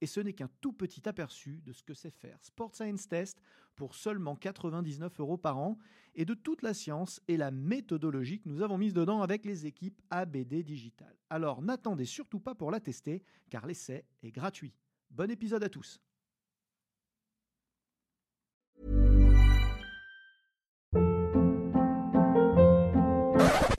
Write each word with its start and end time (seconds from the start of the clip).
Et 0.00 0.06
ce 0.06 0.20
n'est 0.20 0.32
qu'un 0.32 0.50
tout 0.60 0.72
petit 0.72 1.08
aperçu 1.08 1.60
de 1.64 1.72
ce 1.72 1.82
que 1.82 1.94
c'est 1.94 2.10
faire 2.10 2.38
Sport 2.42 2.74
Science 2.74 3.08
Test 3.08 3.40
pour 3.76 3.94
seulement 3.94 4.36
99 4.36 5.20
euros 5.20 5.36
par 5.36 5.58
an 5.58 5.78
et 6.14 6.24
de 6.24 6.34
toute 6.34 6.62
la 6.62 6.74
science 6.74 7.20
et 7.28 7.36
la 7.36 7.50
méthodologie 7.50 8.40
que 8.40 8.48
nous 8.48 8.62
avons 8.62 8.78
mise 8.78 8.94
dedans 8.94 9.22
avec 9.22 9.44
les 9.44 9.66
équipes 9.66 10.00
ABD 10.10 10.62
Digital. 10.62 11.14
Alors 11.30 11.62
n'attendez 11.62 12.04
surtout 12.04 12.40
pas 12.40 12.54
pour 12.54 12.70
la 12.70 12.80
tester 12.80 13.22
car 13.50 13.66
l'essai 13.66 14.04
est 14.22 14.32
gratuit. 14.32 14.74
Bon 15.10 15.30
épisode 15.30 15.64
à 15.64 15.68
tous. 15.68 16.00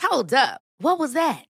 Hold 0.02 0.33
up. 0.33 0.61
What 0.81 0.97
was 0.97 1.13
that? 1.13 1.48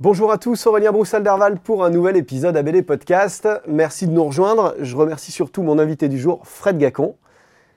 Bonjour 0.00 0.32
à 0.32 0.38
tous, 0.38 0.66
Aurélien 0.66 0.92
Broussal-Derval 0.92 1.58
pour 1.58 1.84
un 1.84 1.90
nouvel 1.90 2.16
épisode 2.16 2.56
ABD 2.56 2.82
Podcast. 2.86 3.46
Merci 3.68 4.06
de 4.06 4.12
nous 4.12 4.24
rejoindre. 4.24 4.74
Je 4.80 4.96
remercie 4.96 5.30
surtout 5.30 5.62
mon 5.62 5.78
invité 5.78 6.08
du 6.08 6.18
jour, 6.18 6.40
Fred 6.44 6.78
Gacon. 6.78 7.16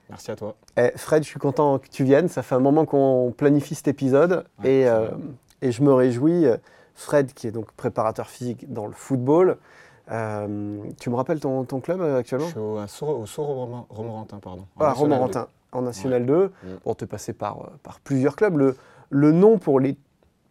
Merci 0.08 0.30
à 0.30 0.36
toi. 0.36 0.54
Eh, 0.78 0.90
Fred, 0.96 1.22
je 1.22 1.28
suis 1.28 1.38
content 1.38 1.78
que 1.78 1.88
tu 1.88 2.02
viennes. 2.04 2.28
Ça 2.28 2.42
fait 2.42 2.54
un 2.54 2.60
moment 2.60 2.86
qu'on 2.86 3.34
planifie 3.36 3.74
cet 3.74 3.88
épisode 3.88 4.44
Ouais, 4.62 4.70
et, 4.70 4.88
euh, 4.88 5.08
et 5.60 5.70
je 5.70 5.82
me 5.82 5.92
réjouis. 5.92 6.46
Fred, 6.94 7.32
qui 7.34 7.46
est 7.48 7.50
donc 7.50 7.70
préparateur 7.72 8.28
physique 8.28 8.72
dans 8.72 8.86
le 8.86 8.92
football. 8.92 9.56
Euh, 10.10 10.78
tu 11.00 11.10
me 11.10 11.16
rappelles 11.16 11.40
ton, 11.40 11.64
ton 11.64 11.80
club 11.80 12.00
euh, 12.00 12.14
Je 12.14 12.18
actuellement 12.20 12.46
suis 12.46 12.58
au, 12.58 12.78
au 12.78 13.26
Sour 13.26 13.48
Romo- 13.48 13.86
Romorantin, 13.90 14.38
pardon. 14.38 14.62
en 14.78 14.84
Ah, 14.84 14.92
Romorantin, 14.92 15.48
en 15.72 15.82
National 15.82 16.24
2. 16.24 16.44
Mm. 16.46 16.66
Bon, 16.84 16.94
tu 16.94 17.04
es 17.04 17.06
passé 17.06 17.32
par, 17.34 17.62
euh, 17.62 17.66
par 17.82 18.00
plusieurs 18.00 18.36
clubs. 18.36 18.56
Le, 18.56 18.76
le 19.10 19.32
nom 19.32 19.58
pour 19.58 19.80
les 19.80 19.96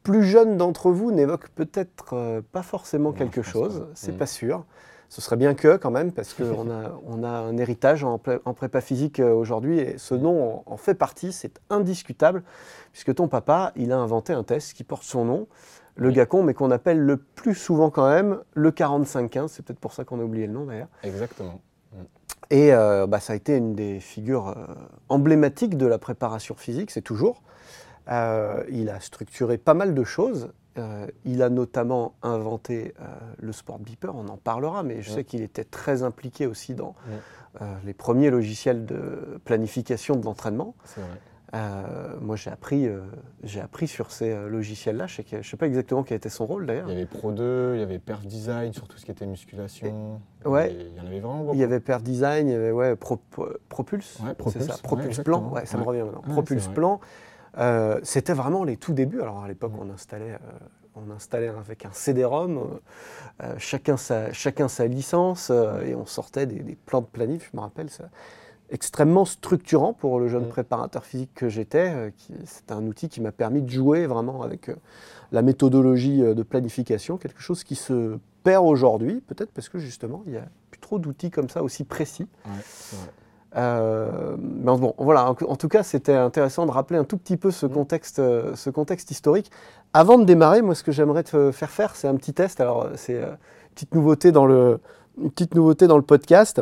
plus 0.03 0.23
jeunes 0.23 0.57
d'entre 0.57 0.91
vous 0.91 1.11
n'évoque 1.11 1.49
peut-être 1.49 2.13
euh, 2.13 2.41
pas 2.51 2.61
forcément 2.63 3.09
Non, 3.09 3.15
quelque 3.15 3.41
chose. 3.41 3.87
C'est 3.95 4.13
Mm. 4.13 4.17
pas 4.17 4.25
sûr. 4.25 4.65
Ce 5.09 5.21
serait 5.21 5.37
bien 5.37 5.53
que 5.53 5.77
quand 5.77 5.91
même, 5.91 6.11
parce 6.11 6.33
qu'on 6.33 6.43
a, 6.71 6.91
on 7.05 7.23
a 7.23 7.29
un 7.29 7.57
héritage 7.57 8.03
en, 8.03 8.17
pré- 8.17 8.39
en 8.45 8.53
prépa 8.53 8.81
physique 8.81 9.19
euh, 9.19 9.31
aujourd'hui 9.33 9.79
et 9.79 9.97
ce 9.97 10.15
nom 10.15 10.63
en, 10.67 10.73
en 10.73 10.77
fait 10.77 10.95
partie, 10.95 11.31
c'est 11.31 11.59
indiscutable, 11.69 12.43
puisque 12.91 13.13
ton 13.15 13.27
papa, 13.27 13.71
il 13.75 13.91
a 13.91 13.97
inventé 13.97 14.33
un 14.33 14.43
test 14.43 14.73
qui 14.73 14.83
porte 14.83 15.03
son 15.03 15.23
nom, 15.25 15.47
le 15.95 16.07
Oui. 16.09 16.15
GACON, 16.15 16.41
mais 16.43 16.53
qu'on 16.55 16.71
appelle 16.71 16.99
le 16.99 17.17
plus 17.17 17.53
souvent 17.55 17.89
quand 17.91 18.09
même 18.09 18.39
le 18.55 18.71
45-15. 18.71 19.47
C'est 19.49 19.63
peut-être 19.63 19.79
pour 19.79 19.93
ça 19.93 20.03
qu'on 20.03 20.19
a 20.19 20.23
oublié 20.23 20.47
le 20.47 20.53
nom 20.53 20.65
d'ailleurs. 20.65 20.87
Exactement. 21.03 21.61
Et 22.49 22.73
euh, 22.73 23.05
bah, 23.07 23.19
ça 23.19 23.33
a 23.33 23.35
été 23.35 23.55
une 23.55 23.73
des 23.75 23.99
figures 23.99 24.55
emblématiques 25.09 25.77
de 25.77 25.85
la 25.85 25.97
préparation 25.99 26.55
physique, 26.55 26.89
c'est 26.91 27.01
toujours. 27.01 27.41
Euh, 28.09 28.63
il 28.69 28.89
a 28.89 28.99
structuré 28.99 29.57
pas 29.57 29.73
mal 29.73 29.93
de 29.93 30.03
choses. 30.03 30.51
Euh, 30.77 31.05
il 31.23 31.43
a 31.43 31.49
notamment 31.49 32.15
inventé 32.23 32.93
euh, 32.99 33.03
le 33.39 33.51
sport 33.51 33.77
beeper, 33.79 34.15
on 34.15 34.27
en 34.27 34.37
parlera, 34.37 34.81
mais 34.83 35.01
je 35.01 35.09
Ouais. 35.11 35.15
sais 35.17 35.23
qu'il 35.23 35.41
était 35.41 35.63
très 35.63 36.01
impliqué 36.03 36.47
aussi 36.47 36.73
dans 36.73 36.95
Ouais. 37.61 37.67
les 37.85 37.93
premiers 37.93 38.31
logiciels 38.31 38.85
de 38.85 39.39
planification 39.45 40.15
de 40.15 40.25
l'entraînement. 40.25 40.73
Moi, 42.21 42.35
j'ai 42.35 42.49
appris, 42.49 42.89
j'ai 43.43 43.61
appris 43.61 43.87
sur 43.87 44.09
ces 44.11 44.33
logiciels-là. 44.49 45.05
Je 45.05 45.21
ne 45.37 45.43
sais 45.43 45.55
pas 45.57 45.67
exactement 45.67 46.01
quel 46.01 46.17
était 46.17 46.29
son 46.29 46.47
rôle 46.47 46.65
d'ailleurs. 46.65 46.87
Il 46.89 46.93
y 46.93 46.97
avait 46.97 47.05
Pro 47.05 47.31
2, 47.31 47.73
il 47.75 47.79
y 47.79 47.83
avait 47.83 47.99
Perf 47.99 48.25
Design 48.25 48.73
sur 48.73 48.87
tout 48.87 48.97
ce 48.97 49.05
qui 49.05 49.11
était 49.11 49.27
musculation. 49.27 50.19
Ouais. 50.45 50.73
Il 50.73 50.97
y 50.97 50.99
en 50.99 51.05
avait 51.05 51.19
vraiment 51.19 51.43
beaucoup. 51.43 51.53
Il 51.53 51.59
y 51.59 51.63
avait 51.63 51.79
Per 51.79 51.99
Design, 52.01 52.47
il 52.47 52.53
y 52.53 52.55
avait 52.55 52.71
ouais, 52.71 52.95
Pro- 52.95 53.19
Pro- 53.29 53.49
Propulse, 53.69 54.17
Ouais, 54.21 54.29
c'est 54.29 54.37
Propulse, 54.37 54.65
ça, 54.65 54.77
Propulse 54.81 55.19
Plan, 55.19 55.53
ça 55.65 55.77
me 55.77 55.83
revient 55.83 56.01
maintenant. 56.01 56.21
Propulse 56.21 56.65
vrai. 56.65 56.73
Euh, 57.57 57.99
c'était 58.03 58.33
vraiment 58.33 58.63
les 58.63 58.77
tout 58.77 58.93
débuts. 58.93 59.21
Alors 59.21 59.43
à 59.43 59.47
l'époque, 59.47 59.73
Ouais. 59.73 59.85
on 59.87 59.93
installait, 59.93 60.33
euh, 60.33 60.37
on 60.95 61.11
installait 61.11 61.49
avec 61.49 61.85
un 61.85 61.91
CD-ROM, 61.91 62.79
euh, 63.43 63.53
chacun, 63.57 63.97
sa, 63.97 64.31
chacun 64.33 64.67
sa 64.67 64.87
licence, 64.87 65.51
et 65.85 65.95
on 65.95 66.05
sortait 66.05 66.45
des, 66.45 66.59
des 66.59 66.75
plans 66.75 67.01
de 67.01 67.05
planif, 67.07 67.49
je 67.51 67.57
me 67.57 67.61
rappelle, 67.61 67.89
ça, 67.89 68.09
extrêmement 68.69 69.25
structurant 69.25 69.93
pour 69.93 70.19
le 70.19 70.27
jeune 70.27 70.45
Mm. 70.45 70.49
préparateur 70.49 71.05
physique 71.05 71.31
que 71.35 71.47
j'étais. 71.49 72.11
C'était 72.45 72.73
un 72.73 72.85
outil 72.87 73.07
qui 73.09 73.21
m'a 73.21 73.31
permis 73.31 73.61
de 73.61 73.69
jouer 73.69 74.07
vraiment 74.07 74.41
avec 74.41 74.71
la 75.31 75.41
méthodologie 75.43 76.19
de 76.21 76.43
planification, 76.43 77.17
quelque 77.17 77.41
chose 77.41 77.63
qui 77.63 77.75
se 77.75 78.17
perd 78.43 78.65
aujourd'hui, 78.65 79.21
peut-être 79.21 79.51
parce 79.51 79.69
que 79.69 79.77
justement, 79.77 80.23
il 80.25 80.31
n'y 80.33 80.37
a 80.37 80.45
plus 80.71 80.79
trop 80.79 80.97
d'outils 80.99 81.29
comme 81.31 81.49
ça 81.49 81.61
aussi 81.63 81.83
précis. 81.83 82.27
Ouais, 82.45 82.51
c'est. 82.65 82.97
Euh, 83.55 84.35
mais 84.39 84.77
bon, 84.77 84.95
voilà, 84.97 85.29
en, 85.29 85.35
en 85.47 85.55
tout 85.55 85.67
cas, 85.67 85.83
c'était 85.83 86.13
intéressant 86.15 86.65
de 86.65 86.71
rappeler 86.71 86.97
un 86.99 87.03
tout 87.03 87.17
petit 87.17 87.37
peu 87.37 87.51
ce 87.51 87.65
Mm. 87.65 87.69
contexte, 87.71 88.19
euh, 88.19 88.55
ce 88.55 88.69
contexte 88.69 89.11
historique. 89.11 89.51
Avant 89.93 90.17
de 90.17 90.23
démarrer, 90.25 90.61
moi, 90.61 90.73
ce 90.75 90.83
que 90.83 90.91
j'aimerais 90.91 91.23
te 91.23 91.51
faire 91.51 91.69
faire, 91.69 91.95
c'est 91.95 92.07
un 92.07 92.15
petit 92.15 92.33
test. 92.33 92.59
Alors, 92.61 92.83
euh, 92.85 92.89
c'est 92.95 93.13
une 93.21 93.37
petite 93.75 93.93
nouveauté 93.93 94.31
dans 94.31 94.45
le, 94.45 94.79
une 95.21 95.29
petite 95.31 95.53
nouveauté 95.55 95.87
dans 95.87 95.97
le 95.97 96.03
podcast. 96.03 96.61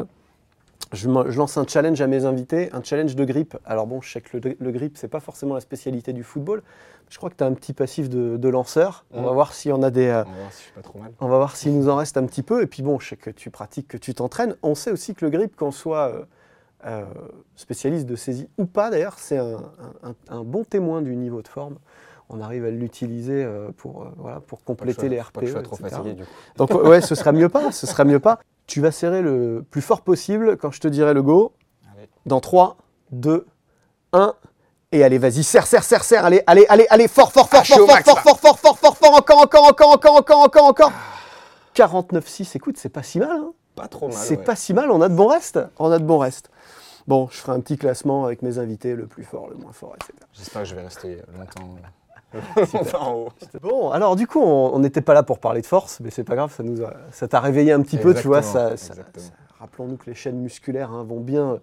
Je, 0.94 1.08
lance 1.08 1.58
un 1.58 1.66
challenge 1.66 2.02
à 2.02 2.08
mes 2.08 2.26
invités, 2.26 2.70
un 2.74 2.84
challenge 2.84 3.16
de 3.16 3.24
grip. 3.24 3.56
Alors 3.66 3.88
bon, 3.88 4.02
je 4.02 4.12
sais 4.12 4.20
que 4.20 4.36
le, 4.38 4.58
le 4.60 4.72
grip, 4.72 4.98
c'est 4.98 5.08
pas 5.08 5.22
forcément 5.22 5.54
la 5.54 5.62
spécialité 5.62 6.12
du 6.12 6.24
football. 6.24 6.62
Je 7.10 7.18
crois 7.18 7.30
que 7.30 7.36
tu 7.36 7.44
as 7.46 7.48
un 7.48 7.54
petit 7.54 7.72
passif 7.72 8.10
de, 8.10 8.36
de 8.36 8.50
lanceur. 8.50 9.06
On 9.14 9.22
Mm. 9.22 9.26
va 9.26 9.32
voir 9.32 9.54
si 9.54 9.72
on 9.72 9.82
a 9.84 9.90
des, 9.90 10.08
euh, 10.08 10.24
On 10.26 10.32
va 10.32 10.38
voir 10.42 10.52
si 10.52 10.58
je 10.60 10.64
suis 10.64 10.72
pas 10.74 10.82
trop 10.82 11.00
mal. 11.00 11.12
on 11.22 11.28
va 11.30 11.38
voir 11.38 11.56
s'il 11.56 11.78
nous 11.78 11.88
en 11.88 11.96
reste 11.96 12.18
un 12.18 12.26
petit 12.26 12.44
peu. 12.44 12.62
Et 12.62 12.68
puis 12.68 12.84
bon, 12.84 13.00
je 13.00 13.08
sais 13.10 13.16
que 13.16 13.30
tu 13.30 13.50
pratiques, 13.50 13.88
que 13.88 13.98
tu 13.98 14.14
t'entraînes. 14.14 14.56
On 14.64 14.76
sait 14.76 14.92
aussi 14.92 15.16
que 15.16 15.24
le 15.24 15.32
grip, 15.32 15.56
qu'on 15.56 15.72
soit 15.72 16.10
euh, 16.10 16.24
euh, 16.86 17.04
spécialiste 17.56 18.06
de 18.08 18.16
saisie 18.16 18.48
ou 18.58 18.66
pas 18.66 18.90
d'ailleurs, 18.90 19.16
c'est 19.18 19.38
un, 19.38 19.56
un- 20.04 20.10
un- 20.30 20.38
un 20.40 20.44
bon 20.44 20.64
témoin 20.64 21.02
du 21.02 21.16
niveau 21.16 21.42
de 21.42 21.48
forme. 21.48 21.76
On 22.30 22.40
arrive 22.42 22.64
à 22.66 22.70
l'utiliser 22.72 23.44
euh, 23.44 23.70
pour, 23.76 24.04
euh, 24.04 24.06
voilà, 24.18 24.40
pour 24.40 24.60
Pas 24.60 24.66
compléter 24.66 25.10
les 25.10 25.18
pas 25.18 25.24
RPE. 25.24 25.40
que 25.42 25.46
je 25.48 25.52
sois 25.52 25.62
trop 25.64 25.76
etc. 25.76 25.90
fatigué 25.92 26.14
du 26.14 26.24
coup. 26.24 26.30
Donc 26.58 26.72
ouais, 26.72 27.02
ce 27.02 27.14
serait 27.16 27.34
mieux 27.34 27.50
pas, 27.50 27.72
ce 27.72 27.86
serait 27.88 28.06
mieux 28.06 28.20
pas. 28.20 28.40
Tu 28.68 28.80
vas 28.80 28.92
serrer 28.92 29.22
le 29.22 29.66
plus 29.70 29.82
fort 29.82 30.02
possible 30.02 30.56
quand 30.58 30.72
je 30.72 30.80
te 30.80 30.88
dirai 30.88 31.14
le 31.14 31.22
go. 31.24 31.52
Allez. 31.94 32.08
Dans 32.26 32.40
3, 32.40 32.78
2, 33.12 33.46
1. 34.14 34.34
Et 34.94 35.04
allez, 35.04 35.18
vas-y, 35.18 35.44
serre, 35.44 35.68
serre, 35.68 35.84
serre, 35.84 36.04
serre. 36.04 36.26
Allez, 36.26 36.42
allez, 36.48 36.66
allez, 36.70 36.86
allez, 36.90 37.08
fort, 37.08 37.32
fort, 37.34 37.50
fort, 37.50 37.62
Ah, 37.64 37.66
fort, 37.66 37.80
au 37.82 37.86
fort, 37.86 37.96
max, 37.96 38.10
fort, 38.10 38.20
fort, 38.22 38.40
fort, 38.40 38.58
fort, 38.60 38.78
fort, 38.78 38.98
fort, 38.98 39.16
encore, 39.16 39.40
encore, 39.42 39.64
encore, 39.68 39.90
encore, 39.94 40.16
encore, 40.16 40.40
encore, 40.40 40.66
encore. 40.66 40.92
49,6, 41.76 42.56
écoute, 42.56 42.78
c'est 42.78 42.90
pas 42.90 43.04
si 43.04 43.20
mal. 43.20 43.30
Hein 43.32 43.52
Pas 43.76 43.88
trop 43.88 44.08
mal. 44.08 44.18
c'est 44.18 44.38
ouais. 44.38 44.44
pas 44.44 44.56
si 44.56 44.74
mal, 44.74 44.92
on 44.92 45.02
a 45.02 45.10
de 45.10 45.16
bons 45.16 45.28
restes. 45.28 45.60
On 45.80 45.92
a 45.92 46.00
de 46.00 46.04
bons 46.04 46.18
restes. 46.20 46.50
Bon, 47.08 47.28
je 47.32 47.38
ferai 47.38 47.54
un 47.54 47.60
petit 47.60 47.78
classement 47.78 48.26
avec 48.26 48.42
mes 48.42 48.58
invités, 48.60 48.96
le 48.96 49.08
plus 49.08 49.24
fort, 49.24 49.50
le 49.50 49.56
moins 49.56 49.72
fort, 49.74 49.96
etc. 49.96 50.14
J'espère 50.34 50.62
que 50.64 50.68
je 50.68 50.76
vais 50.76 50.82
rester 50.84 51.18
longtemps, 51.38 51.76
euh, 52.36 52.66
longtemps 52.74 53.02
en 53.02 53.14
haut. 53.16 53.30
Bon, 53.62 53.90
alors 53.92 54.16
du 54.16 54.28
coup, 54.28 54.42
on 54.42 54.80
n'était 54.80 55.02
pas 55.02 55.14
là 55.14 55.24
pour 55.24 55.40
parler 55.40 55.62
de 55.62 55.66
force, 55.66 56.00
mais 56.00 56.10
c'est 56.12 56.24
pas 56.24 56.36
grave, 56.36 56.54
ça 56.56 56.64
nous 56.64 56.82
a- 56.84 56.94
ça 57.12 57.28
t'a 57.28 57.40
réveillé 57.40 57.72
un 57.72 57.82
petit 57.82 57.98
peu, 57.98 58.14
tu 58.14 58.28
vois. 58.28 58.38
Exactement, 58.40 58.70
Ça, 58.70 58.78
ça- 58.78 58.94
exactement. 58.94 59.26
ça- 59.26 59.34
Rappelons-nous 59.60 59.98
que 59.98 60.06
les 60.08 60.16
chaînes 60.16 60.40
musculaires 60.40 60.90
hein, 60.92 61.04
vont 61.04 61.20
bien 61.20 61.52
euh, 61.52 61.58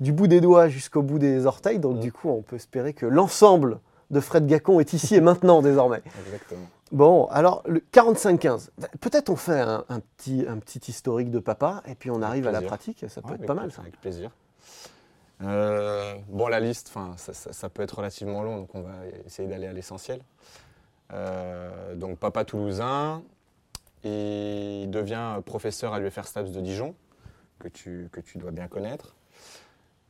du 0.00 0.12
bout 0.12 0.28
des 0.28 0.40
doigts 0.40 0.68
jusqu'au 0.68 1.02
bout 1.02 1.18
des 1.18 1.44
orteils, 1.44 1.78
donc 1.78 1.96
Mm. 1.96 2.00
du 2.00 2.10
coup, 2.12 2.30
on 2.30 2.40
peut 2.40 2.56
espérer 2.56 2.94
que 2.94 3.04
l'ensemble 3.04 3.80
de 4.10 4.20
Fred 4.20 4.46
Gacon 4.46 4.80
est 4.80 4.92
ici 4.94 5.14
et 5.14 5.20
maintenant 5.20 5.60
désormais. 5.60 6.02
Exactement. 6.26 6.66
Bon, 6.92 7.26
alors 7.26 7.62
le 7.66 7.82
45-15, 7.92 8.70
peut-être 9.00 9.28
on 9.28 9.36
fait 9.36 9.60
un, 9.60 9.84
un 9.88 10.00
petit, 10.00 10.46
un 10.48 10.58
petit 10.58 10.78
historique 10.90 11.30
de 11.30 11.38
papa 11.38 11.82
et 11.88 11.94
puis 11.94 12.10
on 12.10 12.22
arrive 12.22 12.46
à 12.46 12.52
la 12.52 12.62
pratique, 12.62 13.04
ça 13.08 13.20
peut 13.20 13.30
Ouais, 13.30 13.34
être 13.34 13.46
pas 13.46 13.54
mal 13.54 13.72
ça. 13.72 13.82
Avec 13.82 14.00
plaisir. 14.00 14.30
Euh, 15.42 16.14
bon, 16.28 16.46
la 16.48 16.60
liste, 16.60 16.88
ça, 17.16 17.32
ça- 17.34 17.52
ça 17.52 17.68
peut 17.68 17.82
être 17.82 17.96
relativement 17.98 18.42
long, 18.42 18.56
donc 18.58 18.74
on 18.74 18.82
va 18.82 18.92
essayer 19.26 19.48
d'aller 19.48 19.66
à 19.66 19.72
l'essentiel. 19.72 20.20
Euh, 21.12 21.94
donc, 21.94 22.18
papa 22.18 22.44
toulousain, 22.44 23.22
et 24.04 24.82
il 24.82 24.90
devient 24.90 25.40
professeur 25.44 25.92
à 25.94 25.98
l'UFR 26.00 26.24
Stabs 26.26 26.50
de 26.50 26.60
Dijon, 26.60 26.94
que 27.58 27.68
tu, 27.68 28.08
que 28.12 28.20
tu 28.20 28.38
dois 28.38 28.50
bien 28.52 28.68
connaître. 28.68 29.16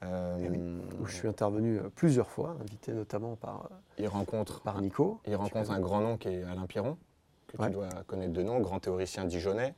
Euh, 0.03 0.79
où 1.01 1.07
je 1.07 1.15
suis 1.15 1.29
intervenu 1.29 1.81
plusieurs 1.97 2.29
fois, 2.31 2.57
invité 2.61 2.93
notamment 2.93 3.37
par, 3.37 3.71
il 3.99 4.07
rencontre, 4.07 4.61
par 4.61 4.81
Nico. 4.83 5.21
il 5.27 5.35
rencontre 5.35 5.71
un 5.71 5.81
grand 5.81 6.01
nom 6.01 6.17
qui 6.19 6.29
est 6.29 6.43
Alain 6.45 6.67
Piron, 6.67 6.99
que 7.47 7.57
Ouais. 7.57 7.69
tu 7.69 7.75
dois 7.75 7.89
connaître 8.07 8.33
de 8.35 8.43
nom, 8.43 8.61
grand 8.61 8.81
théoricien 8.81 9.25
dijonnais. 9.25 9.75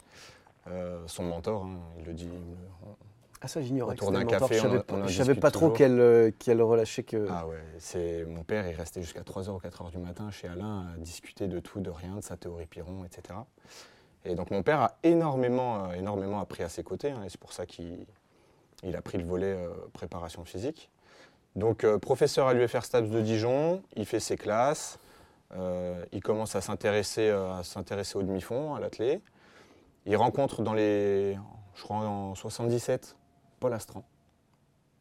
Son 1.06 1.22
mentor, 1.22 1.64
hein, 1.66 1.78
il 2.00 2.06
le 2.06 2.12
dit. 2.14 2.28
Ah 3.42 3.48
ça 3.48 3.60
j'ignorais. 3.60 3.92
Autour 3.92 4.12
d'un 4.12 4.24
café, 4.24 4.58
je 4.58 4.66
on 4.66 5.08
savais 5.08 5.34
pas, 5.34 5.50
trop 5.50 5.70
quel, 5.70 6.00
euh, 6.00 6.30
quel 6.38 6.62
relâché 6.62 7.02
que... 7.02 7.26
Ah 7.30 7.46
ouais, 7.46 7.62
c'est 7.78 8.24
mon 8.24 8.42
père, 8.44 8.66
il 8.66 8.74
restait 8.74 9.02
jusqu'à 9.02 9.20
3h 9.20 9.50
ou 9.50 9.58
4h 9.58 9.90
du 9.90 9.98
matin 9.98 10.30
chez 10.30 10.48
Alain 10.48 10.86
à 10.94 10.98
discuter 10.98 11.46
de 11.46 11.60
tout, 11.60 11.80
de 11.80 11.90
rien, 11.90 12.16
de 12.16 12.22
sa 12.22 12.36
théorie 12.36 12.66
Piron, 12.66 13.04
etc. 13.04 13.38
Et 14.24 14.34
donc 14.34 14.50
mon 14.50 14.62
père 14.62 14.80
a 14.80 14.96
énormément, 15.02 15.84
euh, 15.84 15.92
énormément 15.92 16.40
appris 16.40 16.62
à 16.62 16.68
ses 16.68 16.82
côtés, 16.82 17.10
hein, 17.10 17.22
et 17.24 17.28
c'est 17.28 17.40
pour 17.40 17.52
ça 17.52 17.66
qu'il 17.66 18.06
il 18.82 18.96
a 18.96 19.02
pris 19.02 19.18
le 19.18 19.24
volet 19.24 19.52
euh, 19.52 19.70
préparation 19.92 20.44
physique. 20.44 20.90
Donc 21.54 21.84
euh, 21.84 21.98
professeur 21.98 22.48
à 22.48 22.54
l'UFR 22.54 22.84
STAPS 22.84 23.08
de 23.08 23.20
Dijon, 23.20 23.82
il 23.96 24.06
fait 24.06 24.20
ses 24.20 24.36
classes, 24.36 24.98
euh, 25.56 26.04
il 26.12 26.22
commence 26.22 26.54
à 26.56 26.60
s'intéresser 26.60 27.30
à 27.30 27.62
s'intéresser 27.62 28.18
au 28.18 28.22
demi-fond, 28.22 28.74
à 28.74 28.80
l'athlé. 28.80 29.20
Il 30.04 30.16
rencontre 30.16 30.62
dans 30.62 30.74
les, 30.74 31.36
je 31.74 31.82
crois 31.82 31.96
en 31.96 32.34
77, 32.34 33.16
Paul 33.60 33.72
Astran. 33.74 34.04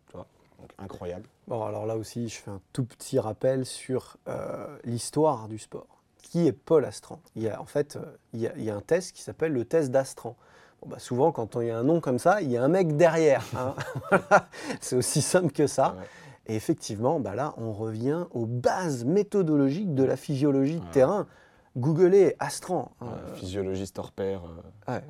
Tu 0.09 0.17
vois, 0.17 0.27
donc 0.59 0.69
incroyable. 0.77 1.27
Bon, 1.47 1.63
alors 1.63 1.85
là 1.85 1.95
aussi, 1.97 2.29
je 2.29 2.35
fais 2.37 2.51
un 2.51 2.61
tout 2.73 2.83
petit 2.85 3.19
rappel 3.19 3.65
sur 3.65 4.17
euh, 4.27 4.77
l'histoire 4.83 5.47
du 5.47 5.57
sport. 5.59 5.87
Qui 6.21 6.47
est 6.47 6.53
Paul 6.53 6.85
Astran 6.85 7.19
il 7.35 7.43
y 7.43 7.49
a, 7.49 7.61
En 7.61 7.65
fait, 7.65 7.95
euh, 7.97 8.01
il 8.33 8.41
y, 8.41 8.47
a, 8.47 8.53
il 8.57 8.63
y 8.63 8.69
a 8.71 8.75
un 8.75 8.81
test 8.81 9.15
qui 9.15 9.21
s'appelle 9.21 9.53
le 9.53 9.63
test 9.65 9.91
d'Astran. 9.91 10.35
Bon, 10.81 10.89
bah, 10.89 10.99
souvent, 10.99 11.31
quand 11.31 11.55
il 11.61 11.67
y 11.67 11.71
a 11.71 11.77
un 11.77 11.83
nom 11.83 12.01
comme 12.01 12.17
ça, 12.19 12.41
il 12.41 12.49
y 12.51 12.57
a 12.57 12.63
un 12.63 12.67
mec 12.67 12.97
derrière. 12.97 13.43
hein. 13.55 13.75
C'est 14.81 14.95
aussi 14.95 15.21
simple 15.21 15.51
que 15.51 15.67
ça. 15.67 15.95
Ouais. 15.99 16.05
Et 16.47 16.55
effectivement, 16.55 17.19
bah 17.19 17.33
là, 17.35 17.53
on 17.57 17.71
revient 17.73 18.25
aux 18.31 18.45
bases 18.45 19.03
méthodologiques 19.05 19.93
de 19.95 20.03
la 20.03 20.15
physiologie 20.17 20.79
de 20.79 20.85
Ouais. 20.85 20.91
terrain. 20.91 21.27
Googlez 21.77 22.35
Astran. 22.39 22.91
hein. 23.01 23.07
Euh, 23.07 23.35
physiologiste 23.35 23.97
hors 23.99 24.11
pair, 24.11 24.41
euh, 24.87 24.91
ouais, 24.93 25.03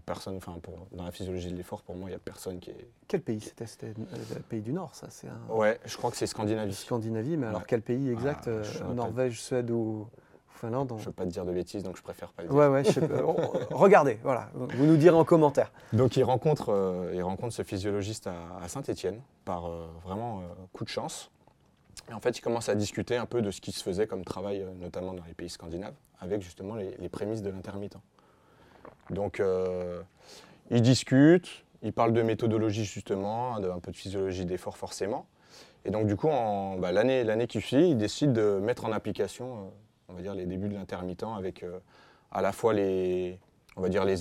personne, 0.00 0.36
enfin 0.36 0.56
dans 0.92 1.04
la 1.04 1.10
physiologie 1.12 1.50
de 1.50 1.56
l'effort, 1.56 1.82
pour 1.82 1.94
moi, 1.94 2.08
il 2.08 2.12
n'y 2.12 2.16
a 2.16 2.20
personne 2.20 2.58
qui 2.60 2.70
est. 2.70 2.88
Quel 3.08 3.20
pays? 3.20 3.40
C'était 3.40 3.66
C'était 3.66 3.88
euh, 3.88 4.16
le 4.36 4.40
pays 4.42 4.60
du 4.60 4.72
Nord, 4.72 4.94
ça 4.94 5.06
C'est 5.10 5.28
un... 5.28 5.54
Ouais, 5.54 5.78
je 5.84 5.96
crois 5.96 6.10
que 6.10 6.16
c'est 6.16 6.26
Scandinavie. 6.26 6.74
Scandinavie, 6.74 7.36
mais 7.36 7.46
alors 7.46 7.66
quel 7.66 7.82
pays 7.82 8.10
exact 8.10 8.44
Ah, 8.46 8.50
euh, 8.50 8.64
saurais 8.64 8.84
pas. 8.88 8.94
Norvège, 8.94 9.40
Suède 9.40 9.70
ou 9.70 10.08
Finlande 10.48 10.92
on- 10.92 10.96
Je 10.98 11.02
ne 11.02 11.06
veux 11.06 11.12
pas 11.12 11.24
te 11.24 11.30
dire 11.30 11.44
de 11.44 11.52
bêtises, 11.52 11.82
donc 11.82 11.96
je 11.96 12.02
préfère 12.02 12.32
pas 12.32 12.42
le 12.42 12.48
dire. 12.48 12.56
Ouais, 12.56 12.66
ouais, 12.68 12.84
je 12.84 12.90
sais 12.92 13.06
pas. 13.08 13.22
On- 13.24 13.76
Regardez, 13.76 14.18
voilà, 14.22 14.50
vous 14.54 14.86
nous 14.86 14.96
direz 14.96 15.16
en 15.16 15.24
commentaire. 15.24 15.72
Donc 15.92 16.16
il 16.16 16.22
rencontre, 16.24 16.70
euh, 16.70 17.12
il 17.14 17.22
rencontre 17.22 17.54
ce 17.54 17.62
physiologiste 17.62 18.26
à, 18.26 18.68
Saint-Étienne 18.68 19.20
par 19.44 19.66
euh, 19.66 19.86
vraiment 20.04 20.40
euh, 20.40 20.42
coup 20.72 20.84
de 20.84 20.90
chance. 20.90 21.30
Et 22.08 22.12
en 22.12 22.20
fait, 22.20 22.36
il 22.38 22.40
commence 22.40 22.68
à 22.68 22.74
discuter 22.74 23.16
un 23.16 23.26
peu 23.26 23.40
de 23.40 23.50
ce 23.50 23.60
qui 23.60 23.72
se 23.72 23.82
faisait 23.82 24.06
comme 24.06 24.24
travail, 24.24 24.62
euh, 24.62 24.72
notamment 24.74 25.14
dans 25.14 25.24
les 25.24 25.34
pays 25.34 25.48
scandinaves, 25.48 25.94
avec 26.20 26.42
justement 26.42 26.74
les, 26.74 26.96
les 26.98 27.08
prémices 27.08 27.42
de 27.42 27.50
l'intermittent. 27.50 27.98
Donc 29.10 29.40
euh, 29.40 30.00
il 30.70 30.82
discute, 30.82 31.64
il 31.82 31.92
parle 31.92 32.12
de 32.12 32.22
méthodologie 32.22 32.84
justement, 32.84 33.58
de, 33.60 33.68
un 33.68 33.80
peu 33.80 33.90
de 33.90 33.96
physiologie 33.96 34.44
d'effort 34.44 34.76
forcément. 34.76 35.26
Et 35.84 35.90
donc 35.90 36.06
du 36.06 36.16
coup, 36.16 36.28
bah, 36.78 36.92
l'année 36.92 37.46
qui 37.46 37.60
suit, 37.60 37.90
il 37.90 37.96
décide 37.96 38.32
de 38.32 38.60
mettre 38.62 38.84
en 38.84 38.92
application, 38.92 39.54
euh, 39.54 39.68
on 40.08 40.12
va 40.14 40.22
dire, 40.22 40.34
les 40.34 40.46
débuts 40.46 40.68
de 40.68 40.74
l'intermittent 40.74 41.24
avec 41.36 41.62
euh, 41.62 41.78
à 42.30 42.42
la 42.42 42.52
fois 42.52 42.72
les, 42.72 43.38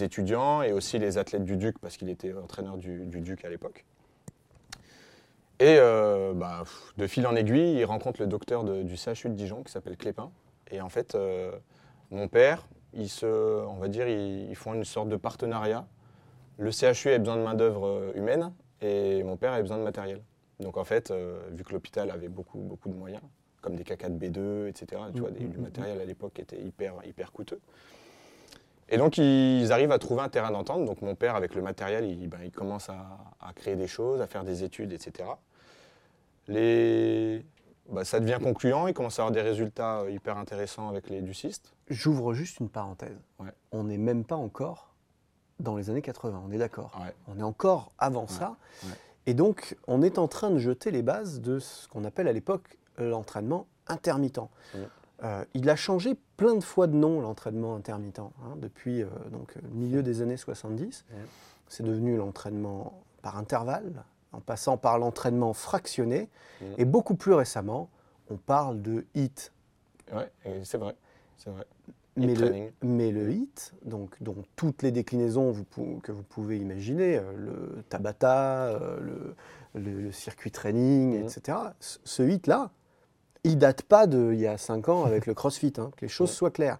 étudiants 0.01 0.62
et 0.62 0.71
aussi 0.71 0.97
les 1.00 1.18
athlètes 1.18 1.44
du 1.44 1.57
Duc, 1.57 1.77
parce 1.80 1.97
qu'il 1.97 2.09
était 2.09 2.33
entraîneur 2.33 2.77
du, 2.77 3.06
du 3.06 3.21
Duc 3.21 3.45
à 3.45 3.50
l'époque. 3.50 3.86
Et 5.62 5.75
bah, 6.36 6.63
de 6.97 7.06
fil 7.06 7.27
en 7.27 7.36
aiguille, 7.36 7.74
il 7.74 7.83
rencontre 7.83 8.21
le 8.21 8.27
docteur 8.27 8.63
du 8.63 8.95
CHU 8.95 9.27
de 9.27 9.33
Dijon 9.33 9.62
qui 9.62 9.74
s'appelle 9.74 9.97
Clépin. 9.97 10.31
Et 10.71 10.80
en 10.80 10.88
fait, 10.88 11.18
mon 12.12 12.30
père, 12.30 12.65
il 12.94 13.09
se, 13.09 13.25
on 13.65 13.75
va 13.75 13.88
dire, 13.88 14.07
ils, 14.07 14.50
ils 14.50 14.56
font 14.56 14.74
une 14.74 14.86
sorte 14.86 15.09
de 15.09 15.15
partenariat. 15.15 15.86
Le 16.57 16.71
CHU 16.71 17.09
a 17.09 17.18
besoin 17.19 17.38
de 17.38 17.44
main-d'œuvre 17.44 17.86
euh, 17.88 18.12
humaine 18.15 18.51
et 18.81 19.24
mon 19.24 19.38
père 19.38 19.53
avait 19.53 19.62
besoin 19.63 19.77
de 19.77 19.83
matériel. 19.83 20.21
Donc 20.59 20.77
en 20.77 20.83
fait, 20.83 21.12
euh, 21.12 21.39
vu 21.51 21.63
que 21.63 21.71
l'hôpital 21.74 22.09
avait 22.12 22.27
beaucoup, 22.27 22.59
beaucoup 22.59 22.89
de 22.89 22.95
moyens, 22.95 23.24
comme 23.62 23.75
des 23.75 23.83
K4 23.83 24.18
B2, 24.18 24.68
etc., 24.68 25.01
tu 25.13 25.21
vois, 25.21 25.31
des- 25.31 25.45
du 25.45 25.57
matériel 25.57 26.00
à 26.01 26.06
l'époque 26.06 26.33
qui 26.33 26.41
était 26.41 26.62
hyper, 26.62 26.94
hyper 27.06 27.31
coûteux. 27.31 27.59
Et 28.91 28.97
donc, 28.97 29.18
ils 29.19 29.71
arrivent 29.71 29.91
à 29.91 30.00
trouver 30.00 30.21
un 30.24 30.30
terrain 30.30 30.50
d'entente. 30.51 30.83
Donc, 30.86 31.03
mon 31.03 31.13
père, 31.13 31.36
avec 31.36 31.53
le 31.53 31.62
matériel, 31.62 32.06
il, 32.06 32.27
ben, 32.27 32.39
il 32.44 32.50
commence 32.51 32.89
à, 32.89 33.19
à 33.39 33.53
créer 33.53 33.75
des 33.75 33.86
choses, 33.88 34.19
à 34.19 34.25
faire 34.25 34.44
des 34.44 34.63
études, 34.63 34.91
etc. 34.94 35.30
Les... 36.47 37.45
bah, 37.91 38.06
ça 38.06 38.19
devient 38.19 38.39
concluant. 38.41 38.88
Il 38.88 38.94
commence 38.94 39.19
à 39.19 39.24
avoir 39.24 39.33
des 39.33 39.41
résultats 39.41 40.01
euh, 40.01 40.12
hyper 40.12 40.38
intéressants 40.38 40.89
avec 40.89 41.09
les 41.09 41.21
ducistes. 41.21 41.74
J'ouvre 41.89 42.33
juste 42.33 42.59
une 42.59 42.69
parenthèse. 42.69 43.19
Ouais. 43.39 43.51
On 43.71 43.86
n'est 43.86 43.97
même 43.97 44.24
pas 44.24 44.36
encore 44.36 44.94
dans 45.59 45.75
les 45.75 45.89
années 45.89 46.01
80, 46.01 46.41
on 46.47 46.51
est 46.51 46.57
d'accord. 46.57 46.97
Ouais. 47.03 47.13
On 47.27 47.38
est 47.39 47.44
encore 47.44 47.91
avant 47.97 48.27
ça. 48.27 48.56
Et 49.25 49.33
donc, 49.33 49.75
on 49.88 50.01
est 50.01 50.18
en 50.18 50.30
train 50.30 50.51
de 50.51 50.57
jeter 50.57 50.89
les 50.89 51.01
bases 51.01 51.41
de 51.41 51.59
ce 51.59 51.88
qu'on 51.89 52.06
appelle 52.06 52.30
à 52.30 52.33
l'époque 52.33 52.77
l'entraînement 52.97 53.68
intermittent. 53.88 54.39
Euh, 55.24 55.44
il 55.53 55.69
a 55.69 55.75
changé 55.75 56.15
plein 56.38 56.56
de 56.56 56.63
fois 56.63 56.88
de 56.88 56.95
nom, 56.95 57.19
l'entraînement 57.19 57.75
intermittent, 57.75 58.19
hein, 58.19 58.56
depuis 58.56 59.03
euh, 59.03 59.07
donc, 59.31 59.53
le 59.56 59.69
milieu 59.69 60.01
des 60.01 60.21
années 60.21 60.38
70. 60.38 61.06
Mm. 61.09 61.15
C'est 61.68 61.83
devenu 61.83 62.15
l'entraînement 62.15 63.03
par 63.21 63.38
intervalle, 63.38 64.06
en 64.31 64.40
passant 64.40 64.78
par 64.78 65.00
l'entraînement 65.00 65.54
fractionné. 65.54 66.30
Mm. 66.62 66.66
Et 66.78 66.86
beaucoup 66.86 67.16
plus 67.16 67.34
récemment, 67.34 67.90
on 68.30 68.38
parle 68.38 68.81
de 68.81 69.06
HIT. 69.16 69.52
Et 70.46 70.64
c'est 70.64 70.78
vrai. 70.78 70.96
C'est 71.38 71.50
vrai. 71.50 71.66
Mais 72.16 72.28
le, 72.36 72.48
training. 72.48 72.72
mais 72.84 73.12
le 73.12 73.31
HIT, 73.31 73.74
donc, 73.86 74.22
dont 74.22 74.36
toutes 74.56 74.81
les 74.84 74.92
déclinaisons 74.92 75.52
vous 75.52 75.64
que 76.04 76.12
vous 76.12 76.24
pouvez 76.24 76.58
imaginer, 76.58 77.18
euh, 77.18 77.31
le 77.36 77.84
Tabata, 77.88 78.66
euh, 78.66 79.00
le, 79.00 79.36
le- 79.80 80.02
le 80.02 80.12
circuit 80.12 80.52
training, 80.52 81.18
Mhm. 81.20 81.24
etc., 81.25 81.58
ce, 81.80 82.24
HIT-là, 82.24 82.72
il 83.46 83.58
date 83.58 83.84
pas 83.84 84.06
d'il 84.06 84.36
y 84.36 84.48
a 84.48 84.58
5 84.58 84.90
ans 84.90 85.06
avec 85.06 85.28
le 85.28 85.34
CrossFit, 85.34 85.74
hein, 85.78 85.92
que 85.96 86.02
les 86.02 86.10
choses 86.10 86.32
Mhm. 86.32 86.36
soient 86.36 86.52
claires. 86.52 86.80